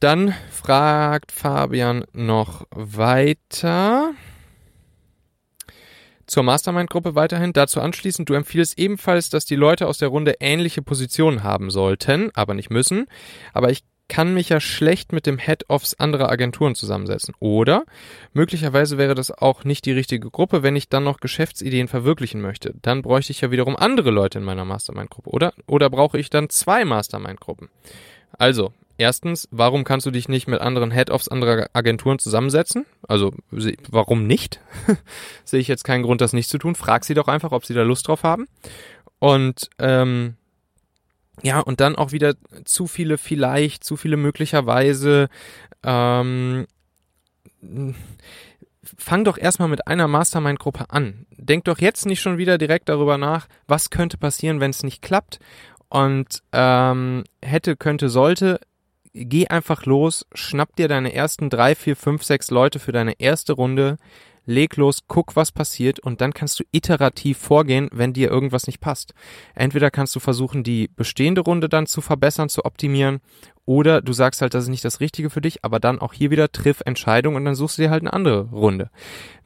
Dann 0.00 0.34
fragt 0.50 1.32
Fabian 1.32 2.06
noch 2.14 2.66
weiter 2.70 4.14
zur 6.30 6.44
Mastermind-Gruppe 6.44 7.14
weiterhin. 7.14 7.52
Dazu 7.52 7.80
anschließend, 7.80 8.28
du 8.28 8.34
empfiehlst 8.34 8.78
ebenfalls, 8.78 9.30
dass 9.30 9.44
die 9.44 9.56
Leute 9.56 9.86
aus 9.86 9.98
der 9.98 10.08
Runde 10.08 10.36
ähnliche 10.40 10.80
Positionen 10.80 11.42
haben 11.42 11.70
sollten, 11.70 12.30
aber 12.34 12.54
nicht 12.54 12.70
müssen. 12.70 13.06
Aber 13.52 13.70
ich 13.70 13.82
kann 14.10 14.34
mich 14.34 14.48
ja 14.48 14.60
schlecht 14.60 15.12
mit 15.12 15.24
dem 15.24 15.38
Head-Offs 15.38 15.94
anderer 15.94 16.30
Agenturen 16.30 16.74
zusammensetzen. 16.74 17.34
Oder 17.38 17.84
möglicherweise 18.32 18.98
wäre 18.98 19.14
das 19.14 19.30
auch 19.30 19.64
nicht 19.64 19.86
die 19.86 19.92
richtige 19.92 20.30
Gruppe, 20.30 20.62
wenn 20.62 20.76
ich 20.76 20.88
dann 20.88 21.04
noch 21.04 21.20
Geschäftsideen 21.20 21.88
verwirklichen 21.88 22.40
möchte. 22.40 22.74
Dann 22.82 23.02
bräuchte 23.02 23.32
ich 23.32 23.40
ja 23.40 23.50
wiederum 23.50 23.76
andere 23.76 24.10
Leute 24.10 24.38
in 24.38 24.44
meiner 24.44 24.64
Mastermind-Gruppe, 24.64 25.30
oder? 25.30 25.52
Oder 25.66 25.90
brauche 25.90 26.18
ich 26.18 26.28
dann 26.28 26.50
zwei 26.50 26.84
Mastermind-Gruppen? 26.84 27.70
Also, 28.38 28.72
Erstens, 29.00 29.48
warum 29.50 29.82
kannst 29.84 30.04
du 30.04 30.10
dich 30.10 30.28
nicht 30.28 30.46
mit 30.46 30.60
anderen 30.60 30.90
Head-Offs 30.90 31.28
anderer 31.28 31.70
Agenturen 31.72 32.18
zusammensetzen? 32.18 32.84
Also, 33.08 33.32
warum 33.88 34.26
nicht? 34.26 34.60
Sehe 35.46 35.58
ich 35.58 35.68
jetzt 35.68 35.84
keinen 35.84 36.02
Grund, 36.02 36.20
das 36.20 36.34
nicht 36.34 36.50
zu 36.50 36.58
tun. 36.58 36.74
Frag 36.74 37.06
sie 37.06 37.14
doch 37.14 37.26
einfach, 37.26 37.52
ob 37.52 37.64
sie 37.64 37.72
da 37.72 37.82
Lust 37.82 38.06
drauf 38.06 38.24
haben. 38.24 38.46
Und 39.18 39.70
ähm, 39.78 40.34
ja, 41.40 41.60
und 41.60 41.80
dann 41.80 41.96
auch 41.96 42.12
wieder 42.12 42.34
zu 42.66 42.86
viele 42.86 43.16
vielleicht, 43.16 43.84
zu 43.84 43.96
viele 43.96 44.18
möglicherweise. 44.18 45.30
Ähm, 45.82 46.66
fang 48.82 49.24
doch 49.24 49.38
erstmal 49.38 49.68
mit 49.68 49.86
einer 49.86 50.08
Mastermind-Gruppe 50.08 50.90
an. 50.90 51.26
Denk 51.30 51.64
doch 51.64 51.78
jetzt 51.78 52.06
nicht 52.06 52.20
schon 52.20 52.38
wieder 52.38 52.58
direkt 52.58 52.88
darüber 52.88 53.18
nach, 53.18 53.46
was 53.66 53.88
könnte 53.88 54.18
passieren, 54.18 54.60
wenn 54.60 54.70
es 54.70 54.82
nicht 54.82 55.00
klappt. 55.02 55.38
Und 55.90 56.42
ähm, 56.52 57.24
hätte, 57.42 57.76
könnte, 57.76 58.08
sollte, 58.08 58.60
geh 59.12 59.48
einfach 59.48 59.84
los, 59.84 60.24
schnapp 60.34 60.76
dir 60.76 60.88
deine 60.88 61.12
ersten 61.12 61.50
drei, 61.50 61.74
vier, 61.74 61.96
fünf, 61.96 62.22
sechs 62.22 62.50
Leute 62.50 62.78
für 62.78 62.92
deine 62.92 63.20
erste 63.20 63.54
Runde, 63.54 63.98
leg 64.46 64.76
los, 64.76 65.00
guck, 65.08 65.36
was 65.36 65.52
passiert 65.52 66.00
und 66.00 66.20
dann 66.20 66.32
kannst 66.32 66.60
du 66.60 66.64
iterativ 66.72 67.38
vorgehen, 67.38 67.88
wenn 67.92 68.12
dir 68.12 68.30
irgendwas 68.30 68.66
nicht 68.66 68.80
passt. 68.80 69.14
Entweder 69.54 69.90
kannst 69.90 70.14
du 70.14 70.20
versuchen, 70.20 70.62
die 70.62 70.88
bestehende 70.88 71.40
Runde 71.40 71.68
dann 71.68 71.86
zu 71.86 72.00
verbessern, 72.00 72.48
zu 72.48 72.64
optimieren 72.64 73.20
oder 73.70 74.02
du 74.02 74.12
sagst 74.12 74.42
halt, 74.42 74.52
das 74.52 74.64
ist 74.64 74.68
nicht 74.68 74.84
das 74.84 74.98
Richtige 74.98 75.30
für 75.30 75.40
dich, 75.40 75.64
aber 75.64 75.78
dann 75.78 76.00
auch 76.00 76.12
hier 76.12 76.32
wieder 76.32 76.50
triff 76.50 76.82
Entscheidung 76.84 77.36
und 77.36 77.44
dann 77.44 77.54
suchst 77.54 77.78
du 77.78 77.82
dir 77.82 77.90
halt 77.90 78.02
eine 78.02 78.12
andere 78.12 78.50
Runde. 78.50 78.90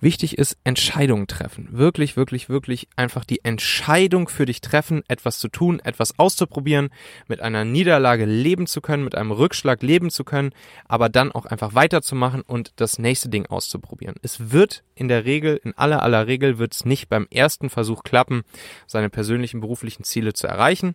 Wichtig 0.00 0.38
ist 0.38 0.56
Entscheidungen 0.64 1.26
treffen. 1.26 1.68
Wirklich, 1.72 2.16
wirklich, 2.16 2.48
wirklich 2.48 2.88
einfach 2.96 3.26
die 3.26 3.44
Entscheidung 3.44 4.30
für 4.30 4.46
dich 4.46 4.62
treffen, 4.62 5.02
etwas 5.08 5.38
zu 5.38 5.48
tun, 5.48 5.78
etwas 5.78 6.18
auszuprobieren, 6.18 6.88
mit 7.28 7.42
einer 7.42 7.66
Niederlage 7.66 8.24
leben 8.24 8.66
zu 8.66 8.80
können, 8.80 9.04
mit 9.04 9.14
einem 9.14 9.30
Rückschlag 9.30 9.82
leben 9.82 10.08
zu 10.08 10.24
können, 10.24 10.52
aber 10.88 11.10
dann 11.10 11.30
auch 11.30 11.44
einfach 11.44 11.74
weiterzumachen 11.74 12.40
und 12.40 12.72
das 12.76 12.98
nächste 12.98 13.28
Ding 13.28 13.44
auszuprobieren. 13.44 14.14
Es 14.22 14.52
wird 14.52 14.84
in 14.94 15.08
der 15.08 15.26
Regel, 15.26 15.60
in 15.62 15.76
aller 15.76 16.02
aller 16.02 16.26
Regel 16.26 16.56
wird 16.56 16.72
es 16.72 16.86
nicht 16.86 17.10
beim 17.10 17.26
ersten 17.30 17.68
Versuch 17.68 18.04
klappen, 18.04 18.44
seine 18.86 19.10
persönlichen 19.10 19.60
beruflichen 19.60 20.04
Ziele 20.04 20.32
zu 20.32 20.46
erreichen. 20.46 20.94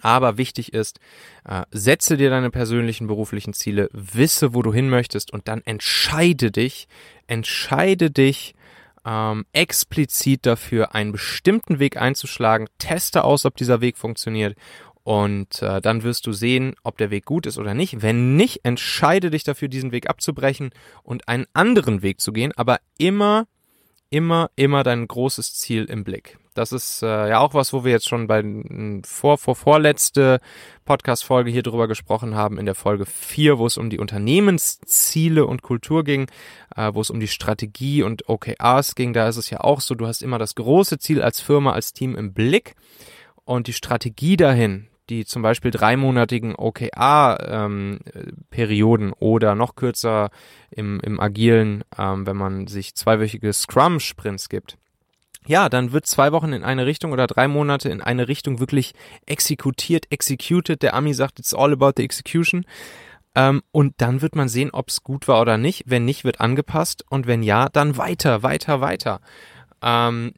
Aber 0.00 0.38
wichtig 0.38 0.72
ist, 0.72 1.00
äh, 1.44 1.62
setze 1.70 2.16
dir 2.16 2.30
deine 2.30 2.50
persönlichen 2.50 3.06
beruflichen 3.06 3.52
Ziele, 3.52 3.88
wisse, 3.92 4.54
wo 4.54 4.62
du 4.62 4.72
hin 4.72 4.88
möchtest 4.88 5.32
und 5.32 5.48
dann 5.48 5.62
entscheide 5.64 6.50
dich, 6.50 6.88
entscheide 7.26 8.10
dich 8.10 8.54
ähm, 9.04 9.44
explizit 9.52 10.46
dafür, 10.46 10.94
einen 10.94 11.12
bestimmten 11.12 11.78
Weg 11.78 11.96
einzuschlagen, 11.96 12.68
teste 12.78 13.24
aus, 13.24 13.44
ob 13.44 13.56
dieser 13.56 13.80
Weg 13.80 13.98
funktioniert 13.98 14.56
und 15.04 15.62
äh, 15.62 15.80
dann 15.80 16.02
wirst 16.04 16.26
du 16.26 16.32
sehen, 16.32 16.74
ob 16.84 16.96
der 16.98 17.10
Weg 17.10 17.24
gut 17.24 17.46
ist 17.46 17.58
oder 17.58 17.74
nicht. 17.74 18.02
Wenn 18.02 18.36
nicht, 18.36 18.64
entscheide 18.64 19.30
dich 19.30 19.42
dafür, 19.44 19.68
diesen 19.68 19.92
Weg 19.92 20.08
abzubrechen 20.08 20.70
und 21.02 21.28
einen 21.28 21.46
anderen 21.52 22.02
Weg 22.02 22.20
zu 22.20 22.32
gehen, 22.32 22.52
aber 22.56 22.78
immer, 22.98 23.46
immer, 24.12 24.50
immer 24.56 24.82
dein 24.82 25.08
großes 25.08 25.54
Ziel 25.54 25.86
im 25.86 26.04
Blick. 26.04 26.38
Das 26.54 26.70
ist 26.70 27.02
äh, 27.02 27.30
ja 27.30 27.38
auch 27.38 27.54
was, 27.54 27.72
wo 27.72 27.82
wir 27.82 27.92
jetzt 27.92 28.06
schon 28.06 28.26
bei 28.26 28.44
vor, 29.06 29.38
vor 29.38 29.56
vorletzte 29.56 30.38
Podcast-Folge 30.84 31.50
hier 31.50 31.62
drüber 31.62 31.88
gesprochen 31.88 32.34
haben, 32.34 32.58
in 32.58 32.66
der 32.66 32.74
Folge 32.74 33.06
4, 33.06 33.58
wo 33.58 33.64
es 33.64 33.78
um 33.78 33.88
die 33.88 33.98
Unternehmensziele 33.98 35.46
und 35.46 35.62
Kultur 35.62 36.04
ging, 36.04 36.30
äh, 36.76 36.92
wo 36.92 37.00
es 37.00 37.08
um 37.08 37.20
die 37.20 37.28
Strategie 37.28 38.02
und 38.02 38.28
OKRs 38.28 38.94
ging. 38.96 39.14
Da 39.14 39.28
ist 39.28 39.38
es 39.38 39.48
ja 39.48 39.60
auch 39.60 39.80
so, 39.80 39.94
du 39.94 40.06
hast 40.06 40.22
immer 40.22 40.38
das 40.38 40.54
große 40.56 40.98
Ziel 40.98 41.22
als 41.22 41.40
Firma, 41.40 41.72
als 41.72 41.94
Team 41.94 42.14
im 42.14 42.34
Blick 42.34 42.74
und 43.44 43.66
die 43.66 43.72
Strategie 43.72 44.36
dahin, 44.36 44.88
die 45.10 45.24
zum 45.24 45.42
Beispiel 45.42 45.70
dreimonatigen 45.70 46.54
OKR-Perioden 46.54 49.06
ähm, 49.08 49.14
oder 49.18 49.54
noch 49.54 49.74
kürzer 49.74 50.30
im, 50.70 51.00
im 51.00 51.20
Agilen, 51.20 51.84
ähm, 51.98 52.26
wenn 52.26 52.36
man 52.36 52.66
sich 52.66 52.94
zweiwöchige 52.94 53.52
Scrum-Sprints 53.52 54.48
gibt 54.48 54.78
ja, 55.46 55.68
dann 55.68 55.92
wird 55.92 56.06
zwei 56.06 56.32
Wochen 56.32 56.52
in 56.52 56.62
eine 56.62 56.86
Richtung 56.86 57.12
oder 57.12 57.26
drei 57.26 57.48
Monate 57.48 57.88
in 57.88 58.00
eine 58.00 58.28
Richtung 58.28 58.60
wirklich 58.60 58.94
exekutiert, 59.26 60.06
executed. 60.10 60.82
Der 60.82 60.94
Ami 60.94 61.14
sagt, 61.14 61.38
it's 61.38 61.54
all 61.54 61.72
about 61.72 61.92
the 61.96 62.04
execution. 62.04 62.64
Ähm, 63.34 63.62
und 63.72 63.94
dann 63.98 64.22
wird 64.22 64.36
man 64.36 64.48
sehen, 64.48 64.70
ob 64.72 64.88
es 64.88 65.02
gut 65.02 65.26
war 65.26 65.40
oder 65.40 65.58
nicht. 65.58 65.84
Wenn 65.86 66.04
nicht, 66.04 66.24
wird 66.24 66.40
angepasst. 66.40 67.04
Und 67.08 67.26
wenn 67.26 67.42
ja, 67.42 67.68
dann 67.68 67.96
weiter, 67.96 68.42
weiter, 68.42 68.80
weiter. 68.80 69.20
Ähm, 69.82 70.32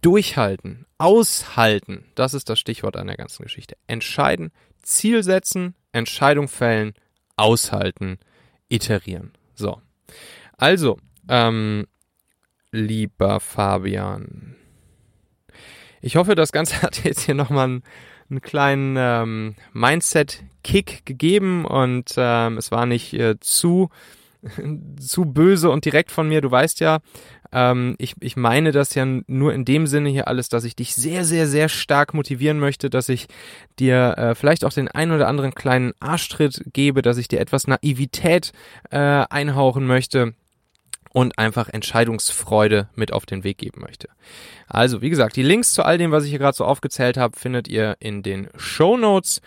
durchhalten, 0.00 0.86
aushalten. 0.98 2.04
Das 2.14 2.34
ist 2.34 2.48
das 2.48 2.58
Stichwort 2.58 2.96
an 2.96 3.06
der 3.06 3.16
ganzen 3.16 3.42
Geschichte. 3.42 3.76
Entscheiden, 3.86 4.52
Ziel 4.82 5.22
setzen, 5.22 5.74
Entscheidung 5.92 6.48
fällen, 6.48 6.94
aushalten, 7.36 8.18
iterieren. 8.68 9.32
So. 9.54 9.80
Also, 10.56 10.98
ähm, 11.28 11.86
lieber 12.70 13.40
Fabian. 13.40 14.56
Ich 16.00 16.16
hoffe, 16.16 16.34
das 16.34 16.52
Ganze 16.52 16.82
hat 16.82 17.04
jetzt 17.04 17.22
hier 17.22 17.34
nochmal 17.34 17.64
einen, 17.66 17.82
einen 18.30 18.40
kleinen 18.40 18.96
ähm, 18.98 19.54
Mindset-Kick 19.72 21.04
gegeben 21.04 21.64
und 21.64 22.14
ähm, 22.16 22.56
es 22.56 22.70
war 22.70 22.86
nicht 22.86 23.12
äh, 23.14 23.38
zu, 23.40 23.90
zu 24.98 25.24
böse 25.26 25.70
und 25.70 25.84
direkt 25.84 26.10
von 26.10 26.28
mir. 26.28 26.40
Du 26.40 26.50
weißt 26.50 26.80
ja, 26.80 27.00
ähm, 27.52 27.94
ich, 27.98 28.14
ich 28.20 28.36
meine 28.36 28.72
das 28.72 28.94
ja 28.94 29.04
nur 29.26 29.52
in 29.52 29.64
dem 29.64 29.86
Sinne 29.86 30.08
hier 30.08 30.28
alles, 30.28 30.48
dass 30.48 30.64
ich 30.64 30.74
dich 30.74 30.94
sehr, 30.94 31.24
sehr, 31.24 31.46
sehr 31.46 31.68
stark 31.68 32.14
motivieren 32.14 32.58
möchte, 32.58 32.90
dass 32.90 33.08
ich 33.08 33.26
dir 33.78 34.16
äh, 34.16 34.34
vielleicht 34.34 34.64
auch 34.64 34.72
den 34.72 34.88
einen 34.88 35.12
oder 35.12 35.28
anderen 35.28 35.54
kleinen 35.54 35.92
Arschtritt 36.00 36.62
gebe, 36.72 37.02
dass 37.02 37.18
ich 37.18 37.28
dir 37.28 37.40
etwas 37.40 37.66
Naivität 37.66 38.52
äh, 38.90 38.98
einhauchen 38.98 39.86
möchte 39.86 40.34
und 41.12 41.38
einfach 41.38 41.68
Entscheidungsfreude 41.68 42.88
mit 42.94 43.12
auf 43.12 43.26
den 43.26 43.44
Weg 43.44 43.58
geben 43.58 43.82
möchte. 43.82 44.08
Also, 44.66 45.02
wie 45.02 45.10
gesagt, 45.10 45.36
die 45.36 45.42
Links 45.42 45.74
zu 45.74 45.84
all 45.84 45.98
dem, 45.98 46.10
was 46.10 46.24
ich 46.24 46.30
hier 46.30 46.38
gerade 46.38 46.56
so 46.56 46.64
aufgezählt 46.64 47.18
habe, 47.18 47.38
findet 47.38 47.68
ihr 47.68 47.96
in 48.00 48.22
den 48.22 48.48
Show 48.56 48.96
Notes. 48.96 49.42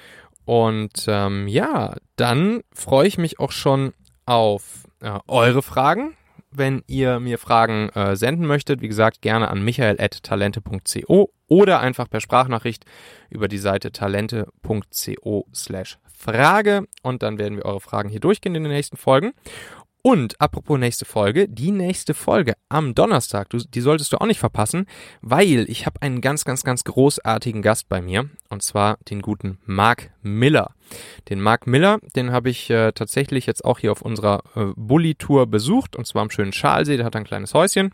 Und 0.46 1.06
ähm, 1.08 1.48
ja, 1.48 1.96
dann 2.18 2.62
freue 2.72 3.08
ich 3.08 3.18
mich 3.18 3.40
auch 3.40 3.52
schon 3.52 3.94
auf 4.28 4.84
äh, 5.02 5.18
eure 5.28 5.64
Fragen. 5.64 6.16
Wenn 6.58 6.84
ihr 6.88 7.20
mir 7.20 7.38
Fragen 7.38 7.90
äh, 7.90 8.16
senden 8.16 8.46
möchtet, 8.46 8.82
wie 8.82 8.88
gesagt, 8.88 9.22
gerne 9.22 9.50
an 9.50 9.64
michael.talente.co 9.64 11.32
oder 11.48 11.80
einfach 11.80 12.10
per 12.10 12.22
Sprachnachricht 12.22 12.86
über 13.30 13.48
die 13.48 13.58
Seite 13.58 13.92
talente.co 13.92 15.48
slash 15.54 15.98
Frage 16.14 16.88
und 17.04 17.24
dann 17.24 17.38
werden 17.38 17.58
wir 17.58 17.66
eure 17.66 17.82
Fragen 17.82 18.10
hier 18.10 18.20
durchgehen 18.22 18.56
in 18.56 18.64
den 18.64 18.72
nächsten 18.72 18.98
Folgen. 18.98 19.34
Und 20.06 20.40
apropos 20.40 20.78
nächste 20.78 21.04
Folge, 21.04 21.50
die 21.50 21.72
nächste 21.72 22.14
Folge 22.14 22.54
am 22.70 22.94
Donnerstag, 22.94 23.50
du, 23.50 23.58
die 23.58 23.82
solltest 23.82 24.14
du 24.14 24.22
auch 24.22 24.28
nicht 24.28 24.40
verpassen, 24.40 24.86
weil 25.24 25.66
ich 25.68 25.88
habe 25.88 26.00
einen 26.04 26.22
ganz, 26.22 26.46
ganz, 26.46 26.64
ganz 26.64 26.84
großartigen 26.84 27.64
Gast 27.64 27.90
bei 27.90 28.04
mir 28.04 28.30
und 28.50 28.62
zwar 28.62 29.00
den 29.10 29.24
guten 29.24 29.58
Mark 29.66 30.12
Miller. 30.22 30.76
Den 31.28 31.42
Mark 31.42 31.66
Miller, 31.66 31.98
den 32.16 32.32
habe 32.32 32.52
ich 32.52 32.70
äh, 32.70 32.92
tatsächlich 32.92 33.48
jetzt 33.48 33.66
auch 33.66 33.80
hier 33.80 33.92
auf 33.92 34.04
unserer 34.04 34.44
äh, 34.56 34.74
Bully-Tour 34.76 35.48
besucht 35.48 35.96
und 35.96 36.06
zwar 36.06 36.22
am 36.22 36.30
schönen 36.30 36.54
Schalsee, 36.54 36.98
der 36.98 37.06
hat 37.08 37.16
ein 37.16 37.24
kleines 37.24 37.56
Häuschen 37.56 37.92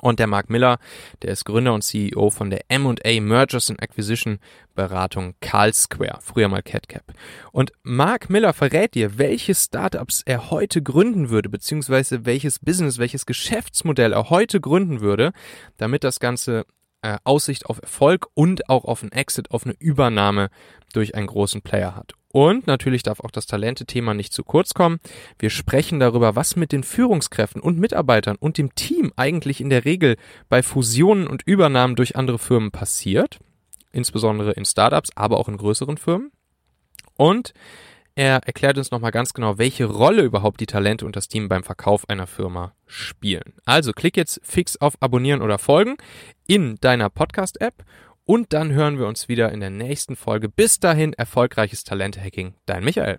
und 0.00 0.18
der 0.18 0.26
Mark 0.26 0.50
Miller, 0.50 0.78
der 1.22 1.32
ist 1.32 1.44
Gründer 1.44 1.74
und 1.74 1.82
CEO 1.82 2.30
von 2.30 2.50
der 2.50 2.64
M&A 2.68 3.20
Mergers 3.20 3.70
and 3.70 3.82
Acquisition 3.82 4.38
Beratung 4.74 5.34
Carl 5.40 5.72
Square, 5.74 6.18
früher 6.20 6.48
mal 6.48 6.62
CatCap. 6.62 7.04
Und 7.52 7.72
Mark 7.82 8.30
Miller 8.30 8.52
verrät 8.52 8.94
dir, 8.94 9.18
welche 9.18 9.54
Startups 9.54 10.22
er 10.24 10.50
heute 10.50 10.82
gründen 10.82 11.30
würde, 11.30 11.48
beziehungsweise 11.48 12.24
welches 12.24 12.58
Business, 12.58 12.98
welches 12.98 13.26
Geschäftsmodell 13.26 14.12
er 14.12 14.30
heute 14.30 14.60
gründen 14.60 15.00
würde, 15.00 15.32
damit 15.76 16.04
das 16.04 16.20
Ganze 16.20 16.64
äh, 17.02 17.18
Aussicht 17.24 17.66
auf 17.66 17.80
Erfolg 17.82 18.26
und 18.34 18.68
auch 18.68 18.84
auf 18.84 19.02
einen 19.02 19.12
Exit, 19.12 19.50
auf 19.50 19.64
eine 19.64 19.74
Übernahme 19.78 20.50
durch 20.92 21.14
einen 21.14 21.26
großen 21.26 21.62
Player 21.62 21.96
hat. 21.96 22.14
Und 22.32 22.66
natürlich 22.66 23.02
darf 23.02 23.20
auch 23.20 23.30
das 23.30 23.46
Talente-Thema 23.46 24.14
nicht 24.14 24.32
zu 24.32 24.44
kurz 24.44 24.72
kommen. 24.72 25.00
Wir 25.38 25.50
sprechen 25.50 25.98
darüber, 25.98 26.36
was 26.36 26.54
mit 26.54 26.70
den 26.70 26.84
Führungskräften 26.84 27.60
und 27.60 27.78
Mitarbeitern 27.78 28.36
und 28.36 28.56
dem 28.56 28.74
Team 28.74 29.12
eigentlich 29.16 29.60
in 29.60 29.70
der 29.70 29.84
Regel 29.84 30.16
bei 30.48 30.62
Fusionen 30.62 31.26
und 31.26 31.42
Übernahmen 31.42 31.96
durch 31.96 32.16
andere 32.16 32.38
Firmen 32.38 32.70
passiert. 32.70 33.38
Insbesondere 33.92 34.52
in 34.52 34.64
Startups, 34.64 35.10
aber 35.16 35.38
auch 35.38 35.48
in 35.48 35.56
größeren 35.56 35.96
Firmen. 35.96 36.30
Und 37.16 37.52
er 38.14 38.40
erklärt 38.46 38.78
uns 38.78 38.90
nochmal 38.90 39.12
ganz 39.12 39.32
genau, 39.32 39.58
welche 39.58 39.86
Rolle 39.86 40.22
überhaupt 40.22 40.60
die 40.60 40.66
Talente 40.66 41.06
und 41.06 41.16
das 41.16 41.28
Team 41.28 41.48
beim 41.48 41.64
Verkauf 41.64 42.08
einer 42.08 42.26
Firma 42.26 42.74
spielen. 42.86 43.54
Also 43.64 43.92
klick 43.92 44.16
jetzt 44.16 44.40
fix 44.42 44.76
auf 44.76 45.00
Abonnieren 45.00 45.42
oder 45.42 45.58
Folgen 45.58 45.96
in 46.46 46.76
deiner 46.80 47.08
Podcast-App 47.08 47.84
und 48.24 48.52
dann 48.52 48.72
hören 48.72 48.98
wir 48.98 49.06
uns 49.06 49.28
wieder 49.28 49.52
in 49.52 49.60
der 49.60 49.70
nächsten 49.70 50.16
Folge. 50.16 50.48
Bis 50.48 50.80
dahin, 50.80 51.12
erfolgreiches 51.12 51.84
Talente-Hacking. 51.84 52.54
Dein 52.66 52.84
Michael. 52.84 53.16